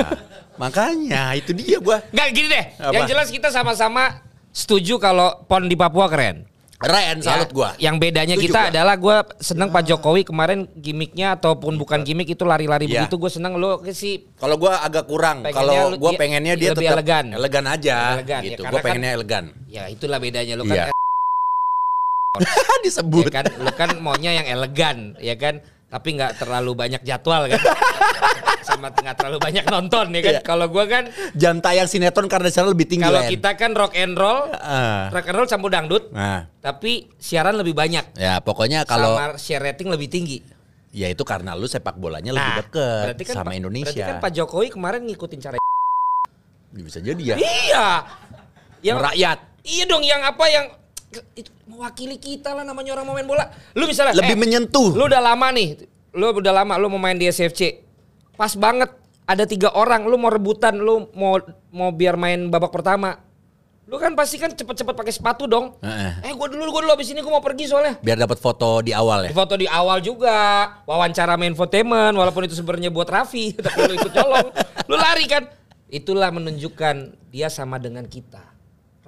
[0.58, 2.02] makanya itu dia gua.
[2.10, 2.66] Nggak gini deh.
[2.82, 2.94] Apa?
[2.98, 6.49] Yang jelas kita sama-sama setuju kalau pon di Papua keren.
[6.80, 7.70] Keren, salut Ya, gua.
[7.76, 8.72] Yang bedanya Setuju kita gua.
[8.72, 13.04] adalah gue seneng Pak Jokowi kemarin gimmicknya ataupun bukan gimmick itu lari-lari Iya.
[13.04, 15.44] begitu gue seneng lo sih Kalau gua agak kurang.
[15.46, 17.26] Kalau lu- gua pengennya dia lebih tetap elegan.
[17.36, 18.62] elegan aja Elegan, ya, gitu.
[18.64, 19.44] karena gua kan- pengennya elegan.
[19.68, 20.72] ya itulah bedanya lo Iya.
[20.72, 20.88] kan
[22.48, 23.24] ya Disebut.
[23.28, 27.58] kan lo kan maunya yang elegan ya kan tapi nggak terlalu banyak jadwal kan.
[28.62, 30.34] Sama nggak terlalu banyak nonton ya kan.
[30.38, 30.42] Iya.
[30.42, 33.02] Kalau gua kan Jam tayang sinetron karena siaran lebih tinggi.
[33.04, 35.10] kalau kita kan rock and roll, Ah.
[35.10, 38.14] rock and roll campur dangdut, Nah, tapi siaran lebih banyak.
[38.14, 40.38] ya pokoknya kalau sama share rating lebih tinggi.
[40.90, 43.90] ya itu karena lu sepak bolanya lebih deket berarti kan sama Pak- Indonesia.
[43.92, 45.56] Berarti kan Pak Jokowi kemarin ngikutin cara
[46.72, 47.36] Bisa jadi ya.
[47.36, 47.88] Iya.
[48.80, 49.40] Yang Merakyat.
[49.62, 50.66] Iya dong yang apa yang
[51.34, 53.50] itu mewakili kita lah namanya orang mau main bola.
[53.74, 54.94] Lu misalnya Lebih eh, menyentuh.
[54.94, 55.82] Lu udah lama nih.
[56.14, 57.82] Lu udah lama lu mau main di SFC.
[58.38, 58.94] Pas banget
[59.30, 61.38] ada tiga orang lu mau rebutan lu mau
[61.74, 63.18] mau biar main babak pertama.
[63.90, 65.74] Lu kan pasti kan cepet-cepet pakai sepatu dong.
[65.82, 66.30] Heeh.
[66.30, 67.98] Eh gua dulu gua dulu abis ini gua mau pergi soalnya.
[68.06, 69.32] Biar dapat foto di awal ya.
[69.34, 70.38] Foto di awal juga,
[70.86, 74.54] wawancara main infotainment walaupun itu sebenarnya buat Raffi, tapi lu ikut colong.
[74.86, 75.44] Lu lari kan.
[75.90, 78.49] Itulah menunjukkan dia sama dengan kita.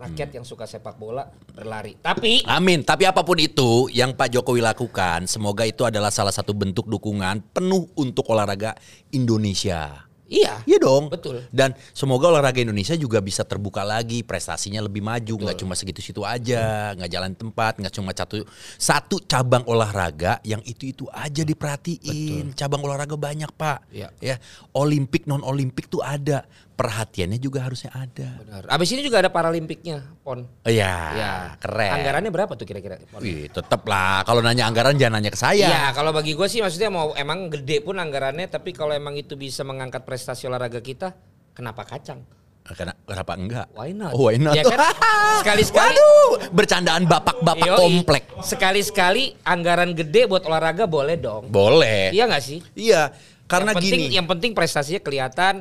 [0.02, 1.94] Rakyat yang suka sepak bola berlari.
[2.02, 2.82] Tapi Amin.
[2.82, 7.54] Tapi apa pun itu yang Pak Jokowi lakukan, semoga itu adalah salah satu bentuk dukungan
[7.54, 8.74] penuh untuk olahraga
[9.14, 10.10] Indonesia.
[10.26, 11.14] iya, Iya dong.
[11.14, 11.46] Betul.
[11.54, 16.98] Dan semoga olahraga Indonesia juga bisa terbuka lagi, prestasinya lebih maju, nggak cuma segitu-situ aja,
[16.98, 18.42] nggak jalan tempat, nggak cuma satu
[18.80, 22.58] satu cabang olahraga yang itu-itu aja diperhatiin.
[22.58, 23.92] Cabang olahraga banyak, Pak.
[23.94, 24.10] Iya.
[24.18, 24.36] Ya,
[24.74, 26.48] olimpik non olimpik tuh ada.
[26.82, 28.42] Perhatiannya juga harusnya ada.
[28.42, 28.66] benar.
[28.66, 30.50] Abis ini juga ada Paralimpiknya, Pon.
[30.66, 31.94] Iya, Ya, keren.
[32.02, 32.98] Anggarannya berapa tuh kira-kira?
[33.22, 34.26] Wih, tetep lah.
[34.26, 35.70] Kalau nanya anggaran jangan nanya ke saya.
[35.70, 39.38] Iya, kalau bagi gue sih maksudnya mau emang gede pun anggarannya, tapi kalau emang itu
[39.38, 41.14] bisa mengangkat prestasi olahraga kita,
[41.54, 42.26] kenapa kacang?
[42.62, 43.68] Kenapa, kenapa enggak?
[43.78, 44.12] Why not?
[44.18, 44.58] Oh, why not?
[44.58, 44.80] Ya kan?
[45.46, 48.24] Sekali-sekali Waduh, bercandaan bapak-bapak komplek.
[48.42, 51.46] Sekali-sekali anggaran gede buat olahraga boleh dong.
[51.50, 52.10] Boleh.
[52.10, 52.62] Iya nggak sih?
[52.74, 53.14] Iya,
[53.50, 54.16] karena yang penting, gini.
[54.16, 55.54] Yang penting prestasinya kelihatan,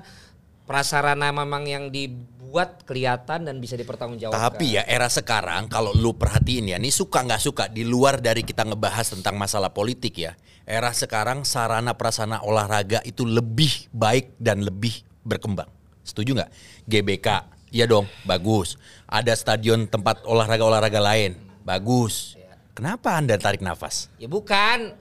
[0.71, 4.39] prasarana memang yang dibuat kelihatan dan bisa dipertanggungjawabkan.
[4.39, 8.47] Tapi ya era sekarang kalau lu perhatiin ya, ini suka nggak suka di luar dari
[8.47, 10.39] kita ngebahas tentang masalah politik ya.
[10.63, 15.67] Era sekarang sarana prasarana olahraga itu lebih baik dan lebih berkembang.
[16.07, 16.51] Setuju nggak?
[16.87, 17.29] GBK,
[17.75, 18.79] iya dong, bagus.
[19.11, 21.35] Ada stadion tempat olahraga-olahraga lain,
[21.67, 22.39] bagus.
[22.79, 24.07] Kenapa anda tarik nafas?
[24.23, 24.95] Ya bukan.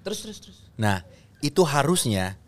[0.00, 0.58] Terus terus terus.
[0.80, 1.04] Nah,
[1.44, 2.40] itu harusnya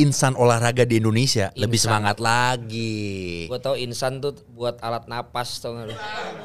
[0.00, 3.46] insan olahraga di Indonesia lebih semangat lagi.
[3.46, 5.94] Gue tau insan tuh buat alat napas tau gak lu?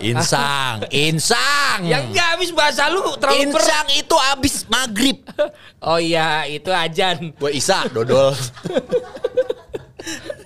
[0.03, 1.87] Insang, insang.
[1.87, 3.49] Yang nggak habis bahasa lu terlalu.
[3.49, 5.17] Insang itu abis maghrib.
[5.85, 7.29] Oh iya itu ajan.
[7.37, 8.33] Gue Isa, dodol.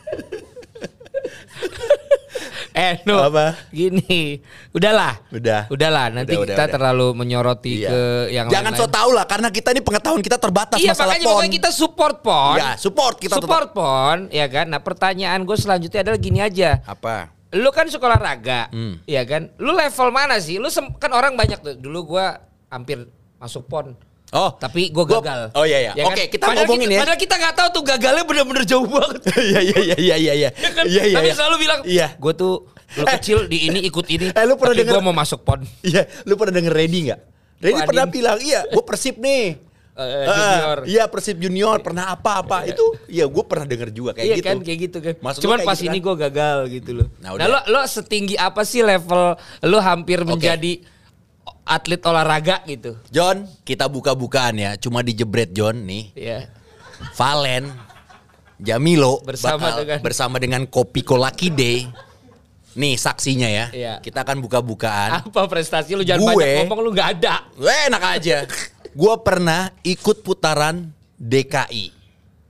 [2.80, 3.60] Eh no, Apa?
[3.76, 4.40] gini,
[4.72, 5.68] udahlah, Udah.
[5.68, 6.08] udahlah.
[6.08, 6.72] Nanti Udah, kita udah.
[6.72, 7.90] terlalu menyoroti Iya.
[7.92, 8.00] ke
[8.32, 8.96] yang Jangan so lain-lain.
[8.96, 11.32] tau lah, karena kita ini pengetahuan kita terbatas Iya masalah makanya pon.
[11.36, 12.56] pokoknya kita support pon.
[12.56, 14.66] Ya, support kita support pon, ya kan.
[14.66, 16.80] Nah pertanyaan gue selanjutnya adalah gini aja.
[16.86, 17.36] Apa?
[17.52, 19.04] Lu kan suka olahraga, Hmm.
[19.04, 19.52] ya kan?
[19.58, 20.56] Lu level mana sih?
[20.56, 21.76] Lu kan orang banyak tuh.
[21.76, 22.26] Dulu gue
[22.70, 23.92] hampir masuk pon.
[24.30, 25.42] Oh, Tapi gue Gua- gagal.
[25.52, 25.92] oh iya, iya.
[25.96, 26.06] kan?
[26.08, 27.00] Oke, kita Padahal ngomongin kita, ya.
[27.02, 29.22] Padahal kita nggak tahu tuh gagalnya bener-bener jauh banget.
[29.42, 30.50] Iya, iya, iya, iya, iya, iya.
[30.64, 30.84] Ya kan?
[30.86, 31.36] Iya, iya, Tapi iya.
[31.36, 32.08] selalu bilang, Iya.
[32.14, 32.54] gue tuh
[32.92, 34.30] lu kecil di ini ikut ini.
[34.38, 35.66] Eh, lu pernah tapi denger- gue mau masuk pon.
[35.82, 37.20] Iya, lu pernah denger Ready nggak?
[37.60, 39.46] Ready pernah bilang, iya, gue persib nih.
[39.92, 40.78] Eh, Ah, junior.
[40.86, 42.86] Iya, persib junior pernah apa-apa itu.
[43.06, 44.48] Iya, gue pernah denger juga kayak iya gitu.
[44.48, 45.14] kan kayak gitu kan.
[45.20, 46.06] Maksud Cuman pas gitu ini kan?
[46.06, 47.08] gue gagal gitu loh.
[47.18, 47.48] Nah, Nah, udah.
[47.50, 50.80] lo lo setinggi apa sih level lo hampir menjadi
[51.70, 52.98] atlet olahraga gitu?
[53.14, 54.72] John, kita buka-bukaan ya.
[54.76, 56.10] Cuma dijebret John nih.
[56.18, 56.50] Iya.
[57.14, 57.70] Valen,
[58.60, 61.88] Jamilo Bersama bakal dengan- bersama dengan Kopi Kolakide.
[62.74, 63.66] Nih saksinya ya.
[63.70, 63.94] Iya.
[64.02, 65.26] Kita akan buka-bukaan.
[65.26, 67.46] Apa prestasi lu jangan Gue- banyak ngomong lu nggak ada.
[67.56, 68.38] Weh, enak aja.
[68.90, 71.94] Gue pernah ikut putaran DKI,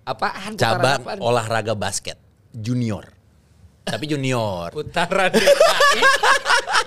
[0.05, 0.55] Apaan?
[0.55, 1.17] Cabang apaan?
[1.19, 2.15] olahraga basket
[2.55, 3.05] junior.
[3.89, 4.69] Tapi junior.
[4.69, 6.01] Putaran DKI.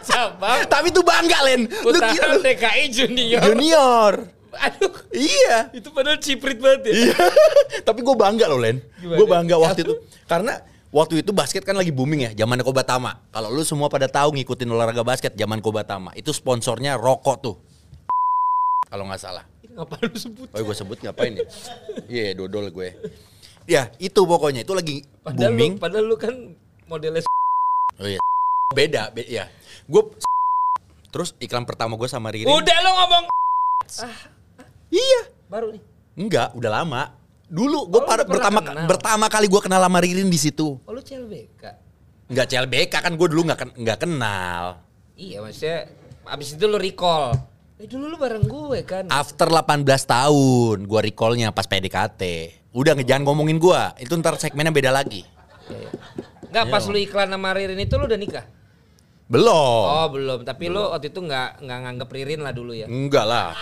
[0.06, 1.66] cabang Tapi tuh bangga Len.
[1.66, 2.38] Putaran.
[2.38, 3.42] DKI junior.
[3.42, 4.12] Junior.
[4.52, 4.92] Aduh.
[5.10, 5.72] Iya.
[5.74, 6.92] Itu padahal ciprit banget ya.
[7.10, 7.16] Iya.
[7.88, 8.78] Tapi gue bangga loh Len.
[9.02, 9.94] Gue bangga waktu itu.
[10.30, 10.62] Karena
[10.92, 12.46] waktu itu basket kan lagi booming ya.
[12.46, 13.18] Zaman Kobatama.
[13.34, 16.14] Kalau lu semua pada tahu ngikutin olahraga basket zaman Kobatama.
[16.14, 17.56] Itu sponsornya rokok tuh.
[18.86, 19.44] Kalau nggak salah.
[19.72, 20.46] Ngapain lu sebut?
[20.52, 21.44] Oh gue sebut ngapain ya?
[22.04, 22.92] Iya dodol gue.
[23.64, 24.68] Ya itu pokoknya.
[24.68, 25.72] Itu lagi Padahal booming.
[25.72, 26.34] lu, padahal lu kan
[26.92, 27.22] modelnya
[27.96, 28.20] Oh iya.
[28.70, 29.08] Beda.
[29.08, 29.48] Be ya.
[29.84, 30.12] Gue
[31.12, 32.48] Terus iklan pertama gue sama Ririn.
[32.48, 33.24] Udah lu ngomong
[34.88, 35.20] Iya.
[35.48, 35.82] baru nih.
[36.16, 37.02] Enggak, udah lama.
[37.52, 38.88] Dulu gue Oh, pertama kenal.
[38.88, 40.80] pertama kali gue kenal sama Ririn di situ.
[40.80, 41.62] Oh lu CLBK.
[42.32, 44.80] Enggak CLBK kan gue dulu nggak ken- nggak kenal.
[45.12, 45.92] Iya maksudnya
[46.24, 47.36] abis itu lu recall.
[47.76, 49.04] Eh dulu lu bareng gue kan.
[49.12, 52.22] After 18 tahun gue recallnya pas PDKT.
[52.72, 53.80] Udah jangan ngomongin gue.
[54.00, 55.28] Itu ntar segmennya beda lagi.
[55.68, 55.90] Iya, iya.
[56.52, 58.44] Enggak pas lu iklan sama Ririn itu lu udah nikah?
[59.24, 59.84] Belum.
[59.88, 62.84] Oh belum, tapi lu waktu itu nggak nggak nganggep Ririn lah dulu ya.
[62.92, 63.56] Enggak lah.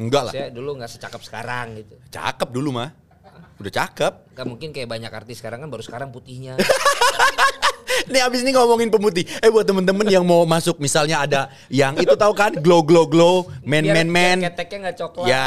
[0.00, 0.32] Enggak lah.
[0.32, 2.00] Saya dulu nggak secakep sekarang gitu.
[2.08, 2.96] Cakep dulu mah.
[3.60, 4.32] Udah cakep.
[4.32, 6.56] Gak mungkin kayak banyak artis sekarang kan baru sekarang putihnya.
[8.08, 9.24] Nih abis ini ngomongin pemutih.
[9.40, 13.46] Eh buat temen-temen yang mau masuk misalnya ada yang itu tahu kan glow glow glow
[13.62, 14.38] Biar- man man.
[14.40, 15.26] biar Keteknya nggak coklat.
[15.28, 15.46] Ya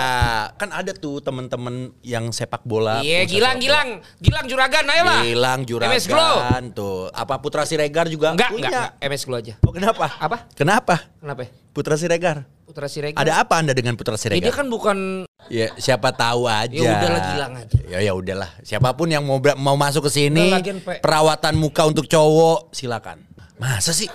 [0.55, 3.01] kan ada tuh temen-temen yang sepak bola.
[3.01, 3.63] Iya, Gilang, bola.
[3.63, 5.21] Gilang, Gilang Juragan, ayo lah.
[5.23, 6.35] Gilang MS Glow.
[6.39, 6.97] Juragan tuh.
[7.11, 8.67] Apa Putra Siregar juga Enggak, punya.
[8.69, 9.53] enggak, enggak, MS Glow aja.
[9.63, 10.05] Oh kenapa?
[10.19, 10.37] Apa?
[10.53, 10.95] Kenapa?
[11.19, 11.41] Kenapa?
[11.73, 12.45] Putra Siregar.
[12.73, 13.15] Putra Siregar.
[13.15, 14.41] Ada apa anda dengan Putra Ya, Siregar?
[14.41, 14.97] dia kan bukan
[15.45, 16.73] Ya siapa tahu aja.
[16.73, 17.77] Ya udahlah, Gilang aja.
[17.85, 18.49] Ya ya udahlah.
[18.59, 20.49] Siapa pun yang mau mau masuk ke sini
[20.97, 23.21] perawatan muka untuk cowok silakan.
[23.53, 24.09] Masa sih?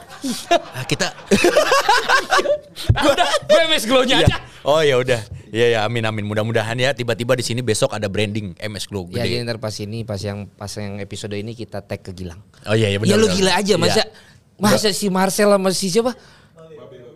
[0.75, 1.14] Ah, kita
[2.99, 4.27] udah gue MS Glow-nya Iya.
[4.27, 4.37] aja.
[4.62, 5.21] Oh ya udah.
[5.49, 6.25] Iya ya amin amin.
[6.25, 9.47] Mudah-mudahan ya tiba-tiba di sini besok ada branding MS Glow Ya jadi gede.
[9.47, 12.42] ntar pas ini pas yang pas yang episode ini kita tag ke Gilang.
[12.64, 13.14] Oh iya iya benar.
[13.14, 14.61] ya lu gila aja masa Iya.
[14.61, 16.12] masa si Marcel sama si siapa?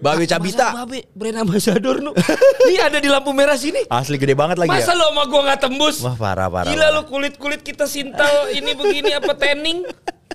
[0.03, 0.75] Babe Cabita.
[0.75, 2.11] Masa Babe brand ambassador nu.
[2.67, 3.87] Ini ada di lampu merah sini.
[3.87, 4.99] Asli gede banget lagi Masa ya.
[4.99, 5.97] lo sama gua nggak tembus?
[6.03, 6.67] Wah parah parah.
[6.67, 6.99] Gila parah.
[6.99, 9.87] lu kulit-kulit kita sintal ini begini apa tanning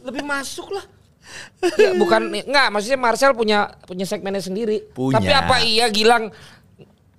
[0.08, 0.88] lebih masuk lah.
[1.76, 4.88] Ya bukan enggak maksudnya Marcel punya punya segmennya sendiri.
[4.96, 5.20] Punya.
[5.20, 6.32] Tapi apa iya Gilang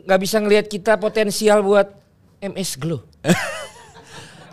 [0.09, 1.93] nggak bisa ngelihat kita potensial buat
[2.41, 3.05] MS Glow?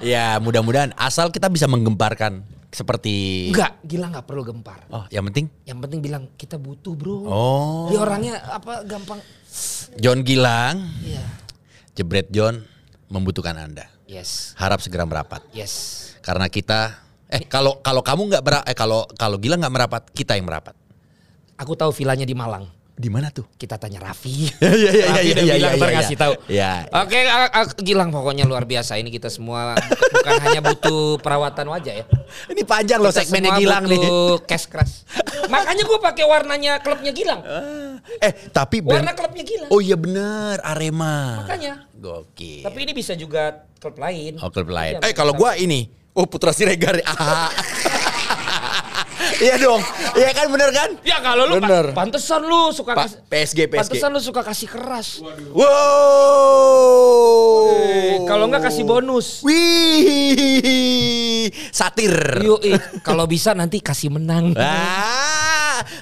[0.04, 2.44] Ya mudah-mudahan asal kita bisa menggemparkan
[2.76, 4.84] seperti Enggak, Gilang nggak perlu gempar.
[4.92, 7.24] Oh, yang penting Yang penting bilang kita butuh bro.
[7.24, 7.88] Oh.
[7.88, 9.24] Dia orangnya apa gampang.
[9.96, 11.24] John Gilang, Iya.
[11.96, 12.68] Jebret John
[13.08, 13.88] membutuhkan Anda.
[14.12, 14.52] Yes.
[14.60, 15.40] Harap segera merapat.
[15.56, 16.12] Yes.
[16.20, 17.00] Karena kita
[17.32, 20.76] eh kalau kalau kamu nggak eh kalau kalau Gilang nggak merapat, kita yang merapat.
[21.56, 22.68] Aku tahu vilanya di Malang.
[22.96, 23.44] Di mana tuh?
[23.60, 24.48] Kita tanya Raffi.
[24.66, 25.98] Iya iya iya iya udah iya bilang iya, ntar iya.
[26.00, 26.34] ngasih tahu.
[26.48, 26.72] Iya.
[26.96, 27.18] Oke,
[27.84, 28.96] Gilang pokoknya luar biasa.
[28.96, 32.06] Ini kita semua bukan hanya butuh perawatan wajah ya.
[32.48, 34.00] Ini panjang loh segmennya Gilang nih.
[34.00, 35.04] butuh cash crush.
[35.52, 37.44] Makanya gue pakai warnanya klubnya Gilang.
[38.24, 39.70] Eh, tapi Warna klubnya Gilang.
[39.70, 41.44] Oh iya benar, Arema.
[41.44, 41.92] Makanya.
[41.92, 42.64] Gokil.
[42.64, 44.40] Tapi ini bisa juga klub lain.
[44.40, 45.04] Oh, klub lain.
[45.04, 47.04] Iya, Eh, kalau gua ini, oh Putra Siregar.
[47.12, 47.52] Ah.
[49.38, 49.82] Iya dong.
[50.13, 50.89] Iya kan bener kan?
[51.02, 51.91] Ya kalau lu Bener.
[51.91, 53.80] pa- pantesan lu suka Pa- PSG PSG.
[53.82, 55.19] Pantesan lu suka kasih keras.
[55.52, 55.65] Wow.
[57.69, 59.43] Eh, kalau enggak kasih bonus.
[59.45, 60.71] Wih,
[61.69, 62.15] satir.
[62.41, 62.63] Yuk,
[63.02, 64.56] kalau bisa nanti kasih menang.
[64.56, 65.55] Ah,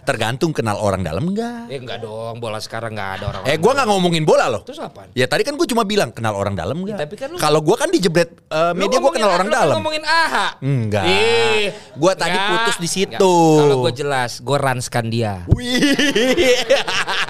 [0.03, 1.67] tergantung kenal orang dalam enggak.
[1.67, 3.41] Eh enggak dong, bola sekarang enggak ada orang.
[3.45, 4.61] Eh, gua nggak ngomongin bola loh.
[4.61, 5.09] Terus apaan?
[5.11, 6.97] Ya tadi kan gue cuma bilang kenal orang dalam enggak.
[6.97, 9.75] Ya, tapi kan Kalau gua kan dijebret eh, media gua kenal orang dalam.
[9.77, 10.47] ngomongin AHA.
[10.59, 11.03] Enggak.
[11.05, 13.15] Ih, Gua tadi enggak, putus di situ.
[13.15, 13.61] enggak.
[13.63, 15.45] Kalau gue jelas, gue ranskan dia.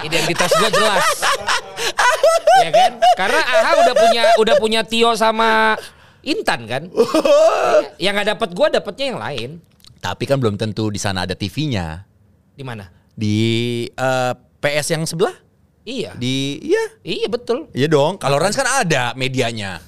[0.02, 1.04] Identitas gue jelas.
[2.60, 2.92] ya kan?
[3.16, 5.74] Karena AHA udah punya udah punya Tio sama
[6.22, 6.82] Intan kan?
[8.02, 9.50] Yang nggak dapat gue dapatnya yang lain.
[10.00, 12.04] Tapi kan belum tentu di sana ada TV-nya.
[12.54, 12.86] Di mana?
[13.14, 13.36] Di
[13.90, 15.34] eh, PS yang sebelah?
[15.84, 16.16] Iya.
[16.16, 16.84] Di iya.
[17.04, 17.68] Iya betul.
[17.74, 18.16] Iya dong.
[18.16, 19.82] Kalau Rans kan ada medianya.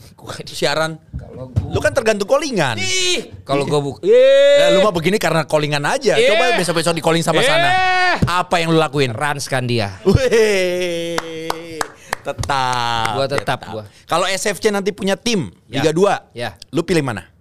[0.45, 0.99] Siaran.
[1.15, 2.81] Kalau gue Lu kan tergantung callingan.
[2.81, 4.03] Ih, kalau gue buk.
[4.03, 6.19] Eh, lu mah begini karena callingan aja.
[6.19, 6.35] Eh.
[6.35, 7.69] Coba besok-besok di calling sama sana.
[7.71, 8.15] Eh.
[8.27, 9.15] Apa yang lu lakuin?
[9.15, 10.03] ranskan dia.
[10.03, 11.79] Wih,
[12.25, 13.15] tetap.
[13.15, 13.85] Gua ya tetap, gua.
[14.11, 15.85] Kalau SFC nanti punya tim Ya.
[15.85, 16.35] Liga 2.
[16.35, 16.51] Ya.
[16.75, 17.36] Lu pilih mana?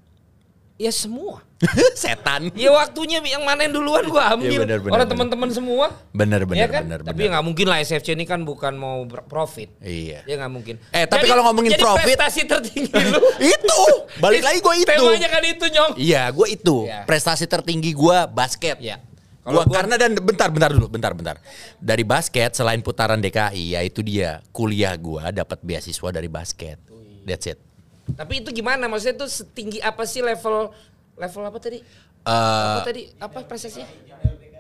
[0.76, 1.40] Ya semua.
[1.96, 2.52] Setan.
[2.52, 4.52] Ya waktunya yang manen duluan gue ambil.
[4.52, 5.88] Ya, benar, benar, Orang teman-teman semua.
[6.12, 6.84] Bener ya bener kan?
[6.84, 7.00] bener.
[7.08, 7.32] Tapi bener.
[7.32, 9.72] nggak mungkin lah SFC ini kan bukan mau profit.
[9.80, 10.28] Iya.
[10.28, 10.76] Ya nggak mungkin.
[10.92, 13.24] Eh, tapi kalau ngomongin jadi profit- prestasi tertinggi lu.
[13.56, 13.80] itu
[14.20, 14.92] balik lagi gue itu.
[15.00, 15.92] Temanya kan itu nyong.
[15.96, 16.78] Iya, gue itu.
[16.92, 17.08] Iya.
[17.08, 18.76] Prestasi tertinggi gue basket.
[18.84, 19.00] Iya.
[19.46, 21.36] Gua, Kalau gua- karena dan bentar bentar dulu, bentar bentar.
[21.80, 26.82] Dari basket selain putaran DKI, ya itu dia kuliah gua dapat beasiswa dari basket.
[27.24, 27.62] That's it.
[28.08, 28.86] Tapi itu gimana?
[28.86, 30.70] Maksudnya itu setinggi apa sih level
[31.16, 31.80] level apa tadi?
[32.22, 33.02] Eh, apa tadi?
[33.16, 33.90] Apa prestasinya?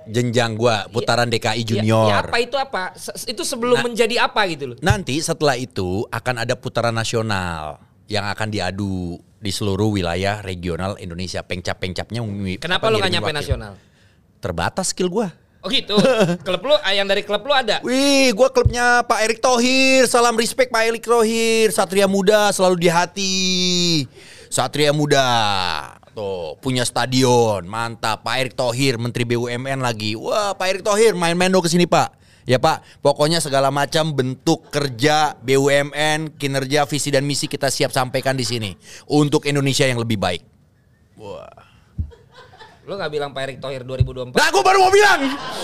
[0.05, 2.05] jenjang gua putaran Ya, DKI junior.
[2.07, 2.93] ya apa itu apa?
[2.93, 3.83] Se- itu sebelum Nah.
[3.83, 4.77] menjadi apa gitu loh.
[4.77, 11.41] Nanti setelah itu akan ada putaran nasional yang akan diadu di seluruh wilayah regional Indonesia.
[11.41, 12.21] Pengcap-pengcapnya
[12.61, 13.41] Kenapa lu nggak ngirimin nyampe wakil.
[13.41, 13.73] nasional?
[14.37, 15.33] Terbatas skill gua.
[15.65, 15.97] Oh gitu.
[16.45, 17.81] klub lu ah, yang dari klub lu ada.
[17.81, 20.05] Wih, gua klubnya Pak Erick Thohir.
[20.05, 21.73] Salam respect Pak Erick Thohir.
[21.73, 23.35] Satria Muda selalu di hati.
[24.53, 25.25] Satria Muda.
[26.13, 27.65] Tuh, punya stadion.
[27.65, 28.21] Mantap.
[28.21, 30.13] Pak Erick Thohir, Menteri BUMN lagi.
[30.13, 32.13] Wah, Pak Erick Thohir main-main dong ke sini, Pak.
[32.45, 38.37] Ya Pak, pokoknya segala macam bentuk kerja BUMN, kinerja, visi dan misi kita siap sampaikan
[38.37, 38.77] di sini
[39.09, 40.45] untuk Indonesia yang lebih baik.
[41.17, 41.64] Wah.
[42.85, 44.37] Lu nggak bilang Pak Erick Thohir 2024?
[44.37, 45.19] Nah, gue baru mau bilang.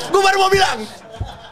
[0.10, 0.78] Gue baru mau bilang.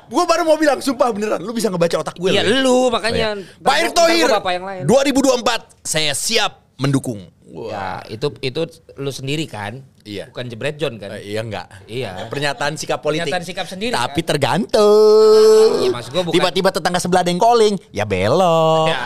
[0.10, 1.40] Gue baru mau bilang, sumpah beneran.
[1.46, 2.34] Lu bisa ngebaca otak gue.
[2.34, 3.38] Iya lu makanya.
[3.62, 4.84] Pak Erick Thohir, Bapak yang lain.
[4.90, 7.22] 2024 saya siap mendukung.
[7.50, 8.62] Ya, itu itu
[8.98, 9.82] lu sendiri kan?
[10.06, 10.30] Iya.
[10.34, 11.18] Bukan jebret John kan?
[11.18, 11.66] Eh, iya enggak?
[11.86, 12.30] Iya.
[12.30, 13.30] Pernyataan sikap politik.
[13.30, 14.28] Pernyataan sikap sendiri, Tapi kan?
[14.34, 15.70] tergantung.
[15.82, 18.90] Iya, maksud gua bukan- Tiba-tiba tetangga sebelah ada yang calling, ya belok.
[18.90, 19.02] Ya.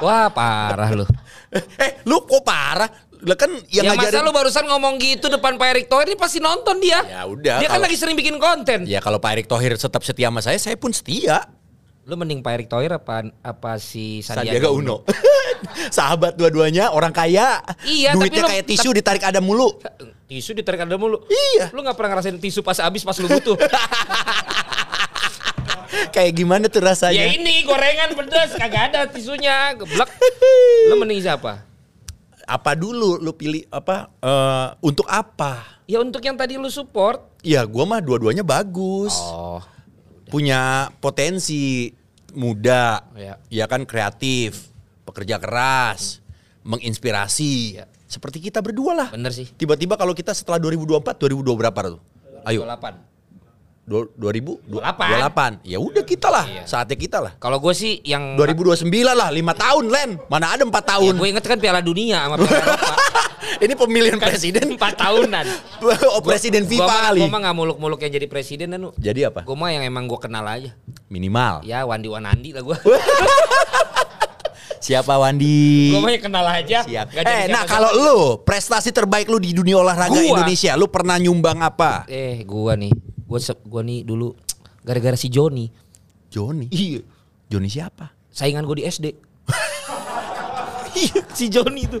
[0.00, 1.04] Wah, parah lu.
[1.84, 2.88] eh, lu kok parah?
[3.18, 6.18] Lah kan yang ya masa ngajarin lu barusan ngomong gitu depan Pak Erick Thohir ini
[6.18, 7.02] pasti nonton dia.
[7.02, 8.86] Ya udah, Dia kan kalau- lagi sering bikin konten.
[8.86, 11.46] Ya kalau Pak Erick Thohir tetap setia sama saya, saya pun setia.
[12.08, 14.96] Lu mending Pak Erick Thohir apa apa si Sandiaga Sandiaga, Uno.
[15.96, 17.60] Sahabat dua-duanya, orang kaya.
[17.84, 19.76] Iya, tapi Duitnya lu- kayak tisu ditarik ada mulu.
[20.24, 21.20] Tisu ditarik ada mulu.
[21.28, 21.68] Iya.
[21.74, 23.56] Lu gak pernah ngerasain tisu pas habis pas lu butuh.
[26.14, 27.16] kayak gimana tuh rasanya?
[27.16, 29.76] ya ini gorengan pedas kagak ada tisunya.
[29.76, 30.08] Geblek.
[30.88, 31.67] Lu mending siapa?
[32.48, 34.08] Apa dulu lu pilih apa?
[34.24, 35.84] eh, untuk apa?
[35.84, 37.20] Ya untuk yang tadi lu support.
[37.44, 39.12] Ya gua mah dua-duanya bagus.
[39.20, 39.60] Oh.
[40.32, 41.92] Punya potensi
[42.32, 43.04] muda.
[43.12, 43.36] Ya.
[43.52, 44.72] Ya kan kreatif,
[45.04, 46.24] pekerja keras,
[46.64, 47.80] menginspirasi.
[47.80, 47.84] Ya.
[48.08, 49.08] Seperti kita berdua lah.
[49.12, 49.52] Bener sih.
[49.52, 52.00] Tiba-tiba kalau kita setelah 2024, 2020 berapa tuh?
[52.48, 52.64] Ayo.
[52.64, 53.17] 28.
[53.88, 55.64] Du- 2000 28.
[55.64, 55.64] 28.
[55.64, 56.62] Ya udah kita lah, Iya.
[56.68, 57.32] saatnya kita lah.
[57.40, 58.84] Kalau gue sih yang 2029
[59.16, 60.10] lah, 5 tahun Len.
[60.28, 61.16] Mana ada 4 tahun.
[61.16, 62.92] gue inget kan Piala Dunia sama Piala Eropa.
[63.64, 65.46] Ini pemilihan presiden Empat tahunan.
[66.12, 67.20] oh, presiden FIFA gua mah, kali.
[67.24, 69.40] Gue mah gak muluk-muluk yang jadi presiden dan Jadi apa?
[69.48, 70.68] Gue mah yang emang gue kenal aja.
[71.08, 71.64] Minimal.
[71.64, 72.76] Ya Wandi Wanandi lah gue.
[74.78, 75.90] Siapa Wandi?
[75.90, 76.86] gue mah yang kenal aja.
[76.86, 77.06] Siap.
[77.18, 78.14] Eh, nah kalau lu
[78.46, 80.38] prestasi terbaik lu di dunia olahraga Gua.
[80.38, 82.06] Indonesia, lu pernah nyumbang apa?
[82.06, 82.92] Eh gue nih.
[83.28, 83.38] Gue
[83.68, 84.32] gua nih dulu
[84.80, 85.68] gara-gara si Joni.
[86.32, 86.72] Joni.
[86.72, 87.04] Iya.
[87.52, 88.08] Joni siapa?
[88.32, 89.06] Saingan gue di SD.
[90.98, 92.00] Iya si Joni itu.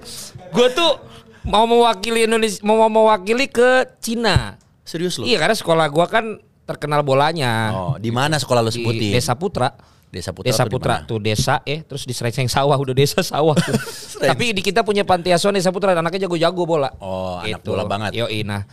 [0.50, 0.98] Gue tuh
[1.46, 4.56] mau mewakili Indonesia, mau mewakili ke Cina.
[4.82, 5.28] Serius lu?
[5.28, 6.24] Iya karena sekolah gue kan
[6.64, 7.72] terkenal bolanya.
[7.72, 9.12] Oh, di mana sekolah lu di sebutin?
[9.14, 9.70] Desa Putra.
[10.08, 10.48] Desa Putra.
[10.48, 13.76] Desa Putra tuh desa eh terus di Srengseng sawah udah desa sawah tuh.
[14.32, 16.90] Tapi di kita punya panti asuhan Desa Putra anaknya jago-jago bola.
[16.98, 18.24] Oh, anak bola banget.
[18.24, 18.64] Yoi nah.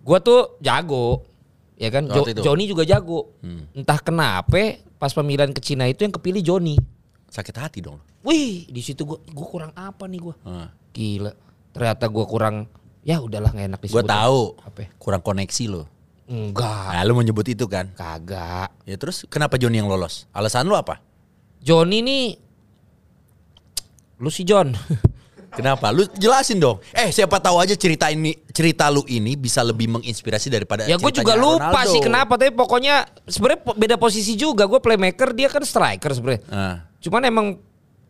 [0.00, 1.35] Gua tuh jago.
[1.76, 2.40] Ya kan Jo- itu?
[2.40, 3.36] Joni juga jago.
[3.40, 3.68] Hmm.
[3.72, 4.56] Entah kenapa
[4.96, 6.76] pas pemilihan ke Cina itu yang kepilih Joni.
[7.28, 8.00] Sakit hati dong.
[8.22, 10.34] Wih, di situ gua gua kurang apa nih gua?
[10.40, 10.68] Heeh.
[10.90, 11.32] Gila.
[11.70, 12.56] Ternyata gua kurang
[13.04, 14.08] ya udahlah nggak enak Gue disebut.
[14.08, 14.40] tahu.
[14.64, 14.88] Apa?
[14.96, 15.84] Kurang koneksi lo.
[16.26, 16.90] Enggak.
[16.90, 17.92] Nah, lu mau nyebut itu kan?
[17.92, 18.72] Kagak.
[18.82, 20.26] Ya terus kenapa Joni yang lolos?
[20.32, 20.98] Alasan lu apa?
[21.60, 22.24] Joni nih
[24.16, 24.72] lu si John.
[25.56, 25.88] Kenapa?
[25.88, 26.78] Lu jelasin dong.
[26.92, 31.12] Eh, siapa tahu aja cerita ini cerita lu ini bisa lebih menginspirasi daripada Ya gue
[31.12, 31.92] juga lupa Ronaldo.
[31.96, 36.42] sih kenapa tapi pokoknya sebenarnya beda posisi juga gue playmaker dia kan striker sebenarnya.
[36.52, 36.76] Ah.
[37.00, 37.46] Cuman emang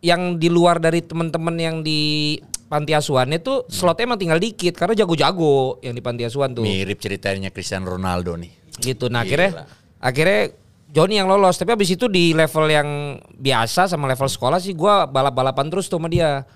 [0.03, 4.99] yang di luar dari teman-teman yang di panti asuhannya tuh slotnya emang tinggal dikit karena
[4.99, 6.67] jago-jago yang di panti asuhan tuh.
[6.67, 8.51] Mirip ceritanya Cristiano Ronaldo nih.
[8.83, 9.07] Gitu.
[9.07, 9.31] Nah Gila.
[9.31, 9.51] akhirnya
[10.03, 10.43] akhirnya
[10.87, 14.95] Joni yang lolos tapi abis itu di level yang biasa sama level sekolah sih gue
[15.11, 16.47] balap-balapan terus tuh sama dia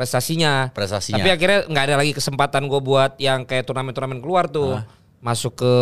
[0.00, 0.72] prestasinya.
[0.72, 1.20] Prestasinya.
[1.20, 4.80] Tapi akhirnya nggak ada lagi kesempatan gue buat yang kayak turnamen-turnamen keluar tuh.
[5.20, 5.74] Masuk ke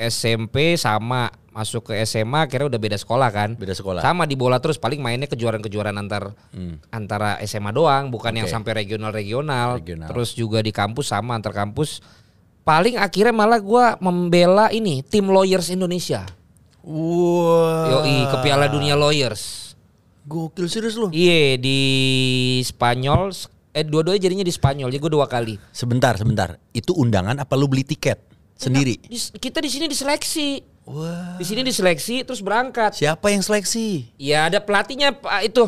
[0.00, 3.54] SMP sama masuk ke SMA akhirnya udah beda sekolah kan.
[3.54, 4.02] Beda sekolah.
[4.02, 6.32] Sama di bola terus paling mainnya kejuaraan-kejuaraan antar
[6.90, 8.50] antara SMA doang, bukan yang Hmm.
[8.50, 8.56] Oke.
[8.58, 9.78] sampai regional-regional.
[9.78, 10.08] Regional.
[10.10, 12.00] Terus juga di kampus sama antar kampus.
[12.64, 16.24] Paling akhirnya malah gua membela ini tim lawyers Indonesia.
[16.82, 18.02] Wah.
[18.02, 19.63] Yoi ke Piala Dunia Lawyers.
[20.24, 21.12] Gokil serius lu.
[21.12, 21.78] Iya di
[22.64, 23.28] Spanyol.
[23.74, 24.88] Eh dua-duanya jadinya di Spanyol.
[24.88, 25.60] Jadi gue dua kali.
[25.74, 26.56] Sebentar, sebentar.
[26.72, 28.22] Itu undangan apa lu beli tiket
[28.56, 28.96] sendiri?
[29.04, 30.64] Di- kita di sini diseleksi.
[30.88, 31.36] Wah.
[31.36, 32.96] Di sini diseleksi terus berangkat.
[32.96, 34.08] Siapa yang seleksi?
[34.16, 35.64] Ya ada pelatihnya Pak itu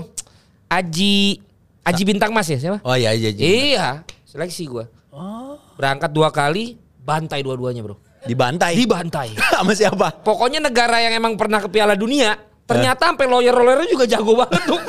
[0.69, 1.41] Aji
[1.87, 2.83] Aji Bintang Mas ya siapa?
[2.83, 3.31] Oh iya iya.
[3.31, 3.47] iya.
[3.47, 3.89] Iya,
[4.27, 4.91] seleksi gua.
[5.15, 5.55] Oh.
[5.79, 7.97] Berangkat dua kali, bantai dua-duanya, Bro.
[8.27, 8.75] Dibantai.
[8.75, 9.39] Dibantai.
[9.55, 10.11] Sama siapa?
[10.27, 12.35] Pokoknya negara yang emang pernah ke Piala Dunia,
[12.67, 14.81] ternyata sampai lawyer-lawyernya juga jago banget tuh.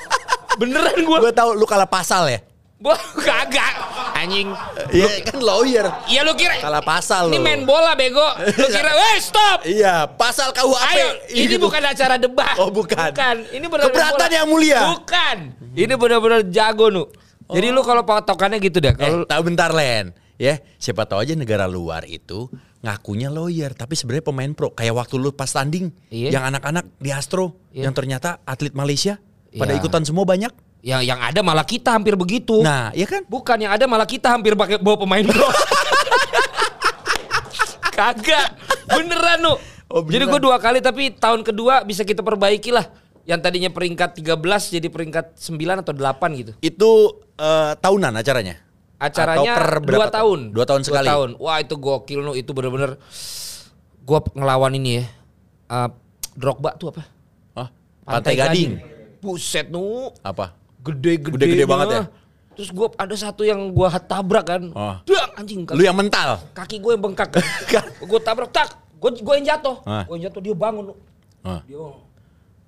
[0.60, 1.18] Beneran gua.
[1.20, 2.40] Gue tahu lu kalah pasal ya.
[2.76, 3.74] Gua kagak.
[4.16, 4.48] Anjing.
[4.90, 5.84] Iya kan lawyer.
[6.06, 7.44] Iya lu kira Kalah pasal Ini lu.
[7.44, 8.24] main bola bego.
[8.40, 10.80] Lu kira, "Weh, stop." Iya, pasal KUHP.
[10.88, 11.60] Ayo, ini Gitu.
[11.60, 12.56] bukan acara debat.
[12.56, 13.12] Oh, bukan.
[13.12, 13.36] Bukan.
[13.50, 14.80] Ini benar Keberatan yang mulia.
[14.96, 15.36] Bukan.
[15.76, 17.04] Ini benar-benar jago nu.
[17.46, 18.90] Jadi lu kalau patokannya gitu dah.
[18.90, 20.10] Eh, Kalau tahu bentar Len.
[20.36, 22.48] Ya, siapa tahu aja negara luar itu
[22.80, 24.72] ngakunya lawyer tapi sebenarnya pemain pro.
[24.72, 26.36] Kayak waktu lu pas tanding Iya.
[26.36, 27.88] yang anak-anak di Astro Iya.
[27.88, 29.16] yang ternyata atlet Malaysia
[29.52, 29.80] pada Iya.
[29.80, 30.52] ikutan semua banyak.
[30.86, 32.62] yang yang ada malah kita hampir begitu.
[32.62, 33.26] Nah, ya kan?
[33.26, 35.42] Bukan yang ada malah kita hampir pakai bawa pemain pro.
[37.96, 38.48] Kagak.
[38.86, 39.54] Beneran nu.
[39.86, 40.32] Oh, Jadi beneran.
[40.36, 42.86] gue dua kali tapi tahun kedua bisa kita perbaiki lah.
[43.26, 46.52] Yang tadinya peringkat 13 jadi peringkat 9 atau 8 gitu.
[46.62, 46.90] Itu
[47.34, 48.62] eh, tahunan acaranya.
[48.96, 50.40] Acaranya Atau per dua tahun.
[50.56, 51.08] Dua tahun sekali.
[51.08, 51.30] tahun.
[51.36, 52.32] Wah itu gokil nu.
[52.32, 52.96] Itu bener-bener.
[54.06, 55.04] Gue ngelawan ini ya.
[55.68, 55.88] Eh,
[56.36, 57.02] Drogba tuh apa?
[57.56, 57.68] Hah?
[58.06, 58.80] Pantai, Gading.
[59.20, 60.12] Buset nu.
[60.24, 60.56] Apa?
[60.80, 61.36] Gede-gede.
[61.36, 62.02] Gede-gede banget ya?
[62.56, 64.62] Terus gue ada satu yang gue tabrak kan.
[64.72, 64.96] Oh.
[65.04, 65.68] Dak, anjing.
[65.76, 66.40] Lu yang mental.
[66.56, 67.28] Kaki gue yang bengkak
[67.72, 67.84] kan.
[68.00, 68.80] gue tabrak tak.
[68.96, 69.76] Gue gue yang jatuh.
[69.84, 70.08] Ah.
[70.08, 70.96] Gue yang jatuh dia bangun.
[71.44, 71.60] Ah.
[71.68, 72.05] Dia bangun.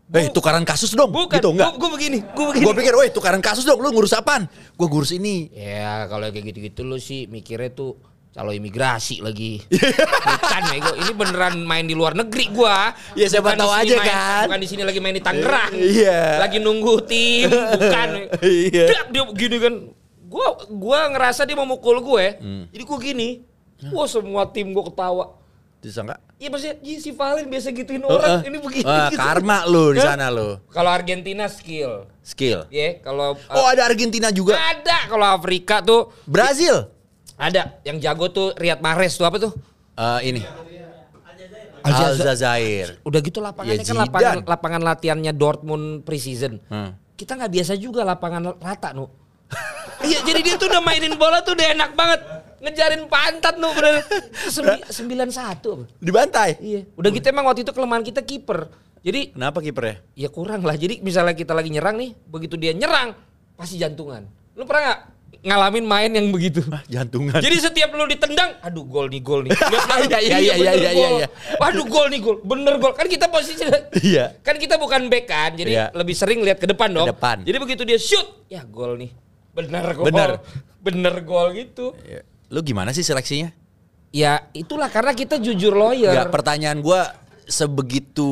[0.08, 1.12] Eh, tukaran kasus dong.
[1.12, 1.76] Bukan, Gitu enggak?
[1.76, 2.64] gue begini, gue begini.
[2.64, 4.48] Gue pikir, woi tukaran kasus dong, lu ngurus apaan?
[4.72, 5.52] Gue ngurus ini.
[5.52, 8.00] Ya kalau kayak gitu-gitu lu sih mikirnya tuh
[8.32, 9.60] calon imigrasi lagi.
[10.28, 12.96] Bukan Ego, ini beneran main di luar negeri gua.
[13.12, 14.44] Ya, siapa Bukan tahu aja main- kan.
[14.48, 15.72] Bukan di sini lagi main di Tangerang.
[15.74, 16.40] Iya.
[16.40, 18.08] Lagi nunggu tim, bukan.
[18.44, 18.84] Iya.
[19.10, 19.74] Dia gini kan.
[20.24, 22.26] Gua gua ngerasa dia mau mukul gue.
[22.38, 22.64] Hmm.
[22.68, 23.28] Jadi gua gini.
[23.90, 25.24] Wah semua tim gua ketawa.
[25.78, 26.18] Disangka?
[26.36, 28.42] Iya maksudnya Ih, si Valen biasa gituin orang.
[28.42, 28.50] Heeh.
[28.50, 28.84] Ini begini.
[28.84, 29.14] Gitu.
[29.14, 30.58] karma lu di sana lu.
[30.68, 32.10] Kalau Argentina skill.
[32.20, 32.66] Skill.
[32.68, 34.58] Ya, kalau Oh, ada Argentina juga.
[34.58, 36.90] ada kalau Afrika tuh Brazil.
[37.38, 39.54] ada yang jago tuh Riyad Mahrez tuh apa tuh?
[39.94, 40.42] Eh, ini.
[41.78, 42.98] Aljazair.
[43.06, 46.58] Udah gitu lapangannya Ya, kan lapangan, lapangan latihannya Dortmund preseason.
[46.66, 46.98] Hmm.
[47.14, 49.06] Kita nggak biasa juga lapangan rata nu.
[49.98, 52.20] Iya jadi dia tuh udah mainin bola tuh udah enak banget.
[52.58, 54.02] Ngejarin pantat nu bener.
[54.54, 55.86] Sembi- Sembilan satu.
[55.96, 56.58] Dibantai.
[56.58, 56.80] Iya.
[56.92, 58.66] Udah gitu emang waktu itu kelemahan kita kiper.
[58.98, 60.02] Jadi Kenapa kipernya?
[60.12, 60.74] ya kurang lah.
[60.74, 63.14] Jadi misalnya kita lagi nyerang nih, begitu dia nyerang
[63.54, 64.26] pasti jantungan.
[64.52, 64.98] Lu pernah nggak
[65.38, 66.66] ngalamin main yang begitu?
[66.66, 67.38] Ah, jantungan.
[67.38, 69.54] Jadi setiap lu ditendang, aduh gol nih gol nih.
[70.08, 71.28] Iya, iya, iya, iya, iya, iya.
[71.56, 72.90] Waduh gol nih gol, bener gol.
[72.90, 73.62] Kan kita posisi
[74.02, 74.34] Iya.
[74.42, 75.84] Kan kita bukan back kan, jadi Iya.
[75.94, 77.06] lebih sering lihat ke depan dong.
[77.06, 77.46] depan.
[77.46, 79.14] Jadi begitu dia shoot, ya gol nih.
[79.54, 80.10] Bener gol.
[80.10, 80.30] Bener.
[80.78, 81.94] Bener gol gitu.
[82.02, 82.26] Ya.
[82.48, 83.52] Lu gimana sih seleksinya?
[84.08, 86.16] Ya itulah karena kita jujur lawyer.
[86.16, 87.12] Enggak, pertanyaan gua
[87.44, 88.28] sebegitu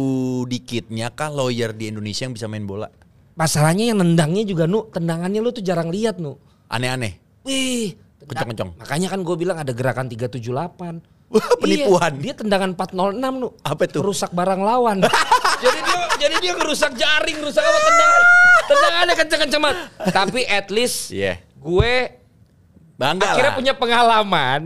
[0.48, 2.88] dikitnya kah lawyer di Indonesia yang bisa main bola?
[3.36, 6.40] Masalahnya yang nendangnya juga nu, tendangannya lu tuh jarang lihat nu.
[6.72, 7.20] Aneh-aneh.
[7.44, 7.92] Wih,
[8.26, 8.80] Kencang-kencang.
[8.80, 11.04] Makanya kan gue bilang ada gerakan 378.
[11.26, 12.12] Wah, penipuan.
[12.16, 13.48] Iya, dia tendangan 406 nu.
[13.62, 13.98] Apa itu?
[14.00, 14.96] Merusak barang lawan.
[15.62, 18.22] jadi dia jadi dia ngerusak jaring, rusak apa tendangan.
[18.66, 19.78] Tendangannya kenceng-kenceng banget.
[20.10, 21.38] Tapi at least Iya.
[21.54, 21.92] gue
[22.96, 23.58] Bangga akhirnya lah.
[23.58, 24.60] punya pengalaman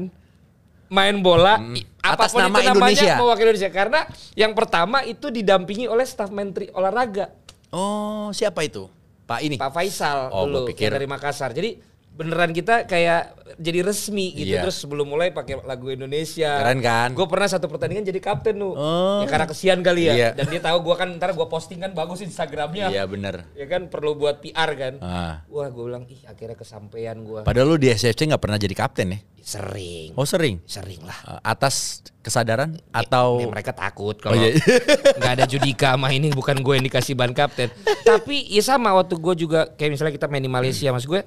[0.87, 3.15] main bola i- Atas nama itu namanya Indonesia.
[3.17, 4.01] mewakili Indonesia karena
[4.33, 7.31] yang pertama itu didampingi oleh staf menteri olahraga
[7.69, 8.91] Oh, siapa itu?
[9.23, 9.55] Pak ini.
[9.55, 11.51] Pak Faisal Oh, dulu pikir- dari Makassar.
[11.51, 11.79] Jadi
[12.21, 14.63] beneran kita kayak jadi resmi gitu Iya.
[14.63, 16.61] terus sebelum mulai pakai lagu Indonesia.
[16.61, 17.09] Keren kan?
[17.11, 18.73] Gue pernah satu pertandingan jadi kapten nu.
[18.73, 19.25] Oh.
[19.25, 20.13] Ya karena kesian kali ya.
[20.13, 20.29] Iya.
[20.37, 22.93] Dan dia tahu gue kan ntar gue posting kan bagus Instagramnya.
[22.93, 23.49] Iya bener.
[23.53, 24.95] Ya kan perlu buat PR kan.
[25.01, 25.35] Ah.
[25.49, 27.41] Wah gue bilang ih akhirnya kesampaian gue.
[27.43, 29.19] Padahal lu di SFC nggak pernah jadi kapten ya?
[29.41, 30.13] Sering.
[30.15, 30.61] Oh sering?
[30.63, 31.17] Sering lah.
[31.27, 34.53] Eh, Atas kesadaran atau Ya, mereka takut kalau Oh, iya.
[35.19, 37.73] nggak ada Judika sama ini bukan gue yang dikasih ban kapten.
[38.05, 41.25] Tapi ya sama waktu gue juga kayak misalnya kita main di Malaysia mas gue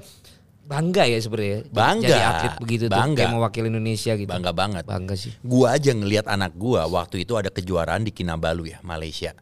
[0.63, 1.59] bangga ya sebenarnya.
[1.69, 2.07] Bangga.
[2.07, 3.19] Jadi atlet begitu tuh Bangga.
[3.19, 4.29] kayak mewakili Indonesia gitu.
[4.31, 4.83] bangga banget?
[4.87, 5.31] Bangga sih.
[5.43, 9.35] Gua aja ngelihat anak gua waktu itu ada kejuaraan di Kinabalu ya, Malaysia.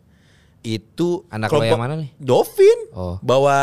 [0.61, 2.13] Itu Anak lo yang mana nih?
[2.21, 2.79] Dovin.
[2.93, 3.17] Oh.
[3.25, 3.57] Bawa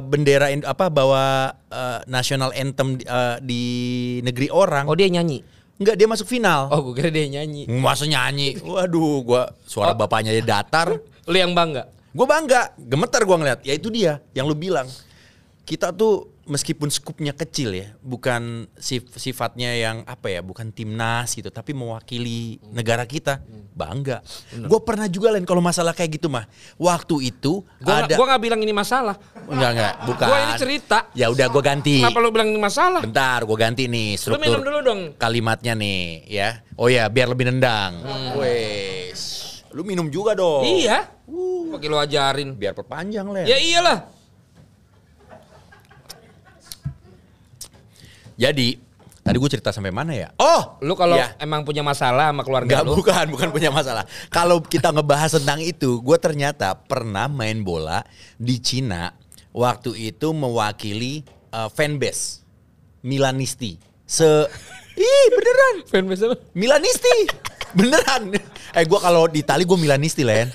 [0.00, 3.62] bendera apa bawa eh, national anthem di, eh, di
[4.24, 4.88] negeri orang.
[4.88, 5.44] Oh dia nyanyi.
[5.76, 6.72] Enggak, dia masuk final.
[6.72, 7.68] Oh gue kira dia nyanyi.
[7.68, 8.56] Masa nyanyi?
[8.56, 9.96] Waduh, gua suara Oh.
[9.96, 10.96] bapaknya dia datar.
[11.28, 11.92] Lu yang bangga.
[12.10, 13.60] Gue bangga, gemetar gue ngeliat.
[13.60, 14.88] Ya itu dia yang lu bilang.
[15.62, 21.48] Kita tuh meskipun skupnya kecil ya, bukan sif- sifatnya yang apa ya, bukan timnas gitu,
[21.48, 23.40] tapi mewakili negara kita,
[23.72, 24.20] bangga.
[24.54, 26.48] Gue pernah juga lain kalau masalah kayak gitu mah.
[26.76, 29.16] Waktu itu Gua ada, gua nggak bilang ini masalah.
[29.48, 30.26] enggak enggak, bukan.
[30.26, 30.98] Gua ini cerita.
[31.12, 31.96] Ya udah gue ganti.
[32.00, 33.00] Kenapa lu bilang ini masalah?
[33.00, 35.00] Bentar, gue ganti nih Lu struktur minum dulu dong.
[35.16, 36.62] kalimatnya nih, ya.
[36.76, 38.00] Oh ya, biar lebih nendang.
[38.40, 39.20] Wes,
[39.70, 40.64] lu minum juga dong.
[40.64, 41.06] Iya.
[41.70, 42.58] Pakai lu ajarin.
[42.58, 43.46] Biar perpanjang lah.
[43.46, 44.19] Ya iyalah.
[48.40, 48.80] Jadi
[49.20, 50.32] tadi gue cerita sampai mana ya?
[50.40, 51.36] Oh, Lu kalau ya.
[51.36, 52.96] emang punya masalah sama keluarga Enggak, lu.
[52.96, 54.08] bukan, bukan punya masalah.
[54.32, 58.00] Kalau kita ngebahas tentang itu, gue ternyata pernah main bola
[58.40, 59.12] di Cina.
[59.52, 61.20] Waktu itu mewakili
[61.52, 62.40] uh, fanbase
[63.04, 63.76] Milanisti.
[64.08, 64.24] Se,
[64.96, 66.36] ih beneran, Fanbase apa?
[66.56, 67.16] Milanisti,
[67.76, 68.34] beneran.
[68.70, 70.48] Eh gue kalau di Itali gue Milanisti Len.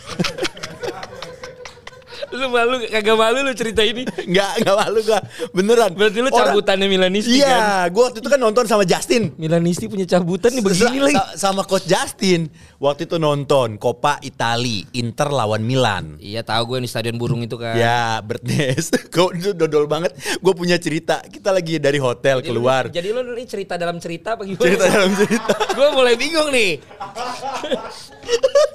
[2.36, 4.04] Lu malu kagak malu lu cerita ini.
[4.28, 5.20] Enggak, enggak malu gue,
[5.52, 5.92] beneran.
[5.92, 7.48] Berarti lu cabutannya Milanisti kan?
[7.48, 9.32] Iya, gue waktu itu kan nonton sama Justin.
[9.36, 11.16] Milanisti punya cabutan nih begini lagi.
[11.16, 16.18] sa- sama coach Justin waktu itu nonton Coppa Itali Inter lawan Milan.
[16.18, 17.74] Iya tahu gue di stadion burung itu kan.
[17.74, 18.92] Ya, Bertnes.
[19.16, 20.12] Gue dodol banget.
[20.38, 21.24] Gue punya cerita.
[21.24, 22.84] Kita lagi dari hotel Jadi lu- keluar.
[22.88, 24.60] jadi lu ini cerita dalam cerita apa gimana?
[24.62, 25.54] Cerita dalam cerita.
[25.78, 26.84] gue mulai bingung nih.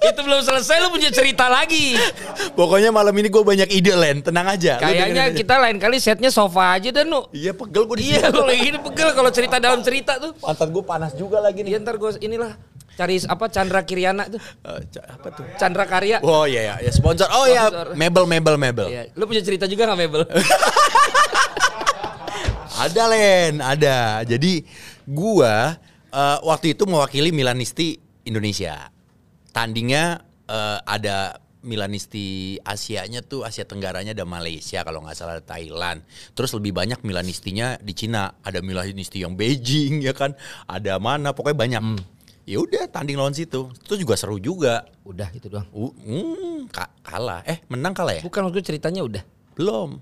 [0.01, 1.95] Itu belum selesai lu punya cerita lagi.
[2.53, 4.21] Pokoknya malam ini gue banyak ide Len.
[4.21, 4.79] Tenang aja.
[4.79, 5.37] Lu Kayaknya aja.
[5.37, 7.27] kita lain kali setnya sofa aja dan nu.
[7.31, 7.97] Iya pegel gue.
[8.01, 10.33] Iya kalau gini pegel kalau cerita dalam cerita tuh.
[10.39, 11.77] Pantat gue panas juga lagi nih.
[11.77, 12.57] Iya ntar gue inilah
[12.97, 14.41] cari apa Chandra Kiriana tuh.
[14.41, 15.45] Eh, ca- apa tuh?
[15.57, 16.21] Chandra Karya.
[16.21, 17.29] Oh iya ya, ya sponsor.
[17.31, 17.69] Oh iya.
[17.93, 18.87] Mebel Mebel Mebel.
[18.89, 19.03] Iya.
[19.17, 20.23] Lu punya cerita juga gak Mebel?
[22.81, 24.25] Ada Len, ada.
[24.25, 24.65] Jadi
[25.05, 25.77] gua
[26.09, 28.89] eh, waktu itu mewakili Milanisti Indonesia.
[29.51, 36.01] Tandingnya eh, ada Milanisti Asianya tuh Asia Tenggaranya ada Malaysia kalau nggak salah ada Thailand.
[36.33, 38.33] Terus lebih banyak Milanistinya di Cina.
[38.41, 40.33] Ada Milanisti yang Beijing ya kan.
[40.65, 41.83] Ada mana pokoknya banyak.
[42.49, 43.69] Ya udah tanding lawan situ.
[43.85, 44.89] Itu juga seru juga.
[45.05, 45.69] Udah itu doang.
[45.71, 47.45] Uh, hmm, ka- kalah.
[47.45, 48.23] Eh menang kalah ya?
[48.25, 49.23] Bukan waktu ceritanya udah.
[49.55, 50.01] Belum.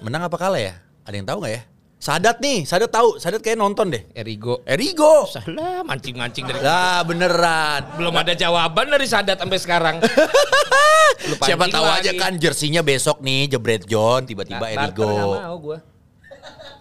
[0.00, 0.78] Menang apa kalah ya?
[1.04, 1.62] Ada yang tahu nggak ya?
[2.00, 3.20] Sadat nih, Sadat tahu.
[3.20, 4.00] Sadat kayak nonton deh.
[4.16, 4.64] Erigo.
[4.64, 5.28] Erigo.
[5.28, 8.00] Salah mancing-mancing dari Lah beneran.
[8.00, 9.96] belum ada jawaban dari Sadat sampai sekarang.
[11.44, 12.08] Siapa tahu lagi.
[12.08, 15.36] aja kan jersinya besok nih jebret John tiba-tiba nggak Erigo.
[15.36, 15.78] mau gua.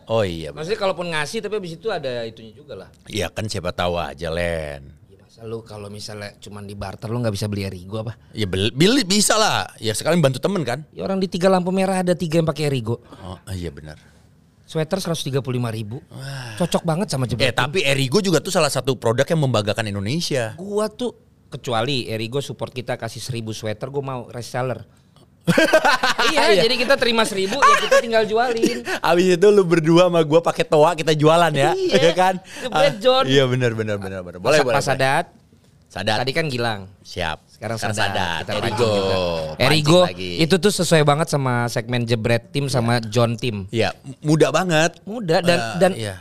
[0.07, 0.55] Oh iya.
[0.55, 2.89] Maksudnya kalaupun ngasih tapi habis itu ada itunya juga lah.
[3.05, 4.87] Iya kan siapa tahu aja Len.
[5.05, 8.15] Ya masa lu kalau misalnya cuman di barter lu nggak bisa beli Erigo apa?
[8.31, 9.67] Ya beli, beli bisa lah.
[9.77, 10.87] Ya sekalian bantu temen kan.
[10.89, 13.03] Ya orang di tiga lampu merah ada tiga yang pakai Erigo.
[13.19, 13.99] Oh iya benar.
[14.69, 15.41] Sweater 135
[15.73, 15.97] ribu.
[16.55, 17.57] Cocok banget sama Eh jebret.
[17.57, 20.53] tapi Erigo juga tuh salah satu produk yang membanggakan Indonesia.
[20.53, 21.17] Gua tuh
[21.49, 24.85] kecuali Erigo support kita kasih 1000 sweater gua mau reseller.
[26.29, 28.85] iya, jadi kita terima 1000 ya kita tinggal jualin.
[29.09, 31.97] Abis itu lu berdua sama gua pakai toa kita jualan ya, Iya.
[31.97, 32.35] ya kan?
[32.61, 33.25] Jebret, John.
[33.25, 34.37] iya benar benar benar benar.
[34.37, 34.77] Boleh Pas- boleh.
[34.77, 34.85] Pas.
[34.85, 35.25] Sadat,
[35.89, 36.21] Sadat.
[36.21, 36.85] tadi kan Gilang.
[37.01, 37.48] Siap.
[37.59, 37.97] Sekarang, Sekarang.
[37.99, 38.41] Sadat.
[38.41, 38.91] Kita Erigo.
[39.59, 40.39] Erigo lagi.
[40.39, 43.67] itu tuh sesuai banget sama segmen jebret tim sama John tim.
[43.67, 43.91] Iya,
[44.23, 44.95] mudah banget.
[45.03, 46.15] Muda dan Eh, dan iya.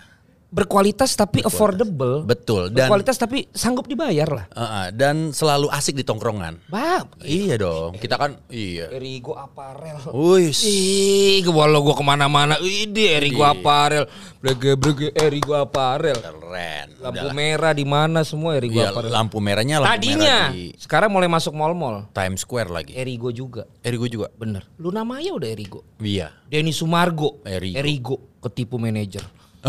[0.48, 2.24] Berkualitas tapi affordable.
[2.24, 4.44] Betul, dan- berkualitas tapi sanggup dibayar lah.
[4.48, 6.56] Heeh, dan selalu asik di tongkrongan.
[6.66, 7.20] Bab.
[7.20, 8.00] Iya dong.
[8.00, 8.88] Kita kan iya.
[8.88, 10.00] Erigo Apparel.
[10.08, 10.48] Wih.
[10.48, 14.08] Ih, walau gua ke mana-mana, ini Erigo Apparel,
[14.40, 16.16] brege brege Erigo Apparel.
[16.16, 16.96] Keren.
[16.98, 17.36] Lampu Udah.
[17.36, 19.12] merah di mana semua Erigo Iya, Apparel.
[19.12, 22.08] lampu merahnya lampu Tadinya, merah di sekarang mulai masuk mall-mall.
[22.10, 22.96] Times Square lagi.
[22.96, 24.32] Erigo juga, Erigo juga.
[24.34, 24.64] bener.
[24.80, 25.84] Lu namanya udah Erigo.
[26.00, 26.32] Iya.
[26.48, 28.40] Denny Sumargo, Erigo.
[28.40, 29.20] ketipu manajer.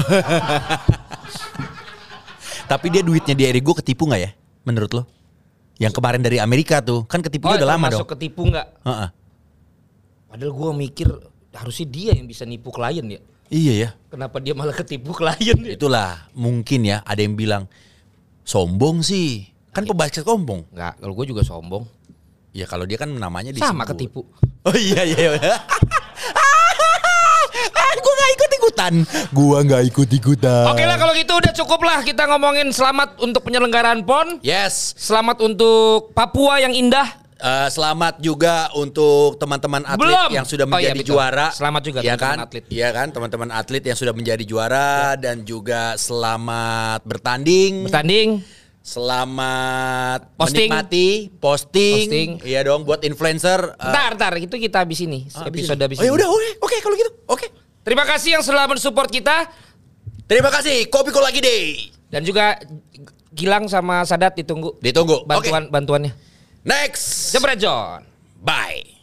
[2.72, 4.32] Tapi dia duitnya di Erigo ketipu nggak ya?
[4.66, 5.04] Menurut lo?
[5.80, 8.04] Yang kemarin dari Amerika tuh, kan ketipu udah lama dong.
[8.04, 8.68] masuk ketipu nggak?
[8.84, 9.10] Heeh.
[10.30, 11.08] Padahal gua mikir
[11.56, 13.22] harusnya dia yang bisa nipu klien ya.
[13.50, 13.90] Iya ya.
[14.14, 15.74] Kenapa dia malah ketipu klien ya?
[15.74, 17.66] Itulah mungkin ya ada yang bilang
[18.46, 19.50] sombong sih.
[19.74, 20.70] Kan pebasket sombong.
[20.70, 21.90] Enggak, kalau gue juga sombong.
[22.54, 23.74] Ya kalau dia kan namanya disebut.
[23.74, 24.22] Sama ketipu.
[24.68, 25.40] Oh iya iya.
[25.40, 25.56] iya.
[27.96, 28.94] gue gak ikut ikutan.
[29.30, 30.66] Gua nggak ikut ikutan.
[30.68, 34.40] Oke lah kalau gitu udah cukup lah kita ngomongin selamat untuk penyelenggaraan PON.
[34.42, 34.94] Yes.
[34.96, 37.08] Selamat untuk Papua yang indah.
[37.36, 40.30] Eh, selamat juga untuk teman-teman atlet Belum.
[40.30, 41.12] yang sudah Oh iya, menjadi betul.
[41.14, 41.48] juara.
[41.50, 42.46] Selamat juga ya teman-teman kan?
[42.46, 42.64] atlet.
[42.68, 47.88] Iya kan, teman-teman atlet yang sudah menjadi juara dan juga selamat bertanding.
[47.88, 48.30] Bertanding.
[48.82, 50.68] Selamat Posting.
[50.68, 51.96] menikmati posting.
[52.02, 52.30] Posting.
[52.44, 53.72] Iya dong buat influencer.
[53.72, 55.24] eh, Ntar, ntar itu kita habis ini.
[55.32, 57.12] ah, episode habis Oh ya udah, oke, oke kalau gitu.
[57.26, 57.48] Oke.
[57.90, 59.50] Terima kasih yang selalu mensupport kita.
[60.30, 60.86] Terima kasih.
[60.94, 61.90] Kopi Kola Gede.
[62.14, 62.54] Dan juga
[63.34, 65.26] Gilang sama Sadat ditunggu Ditunggu.
[65.26, 66.14] bantuan bantuannya.
[66.62, 67.34] Next.
[67.34, 68.06] Jebret John.
[68.38, 68.99] Bye.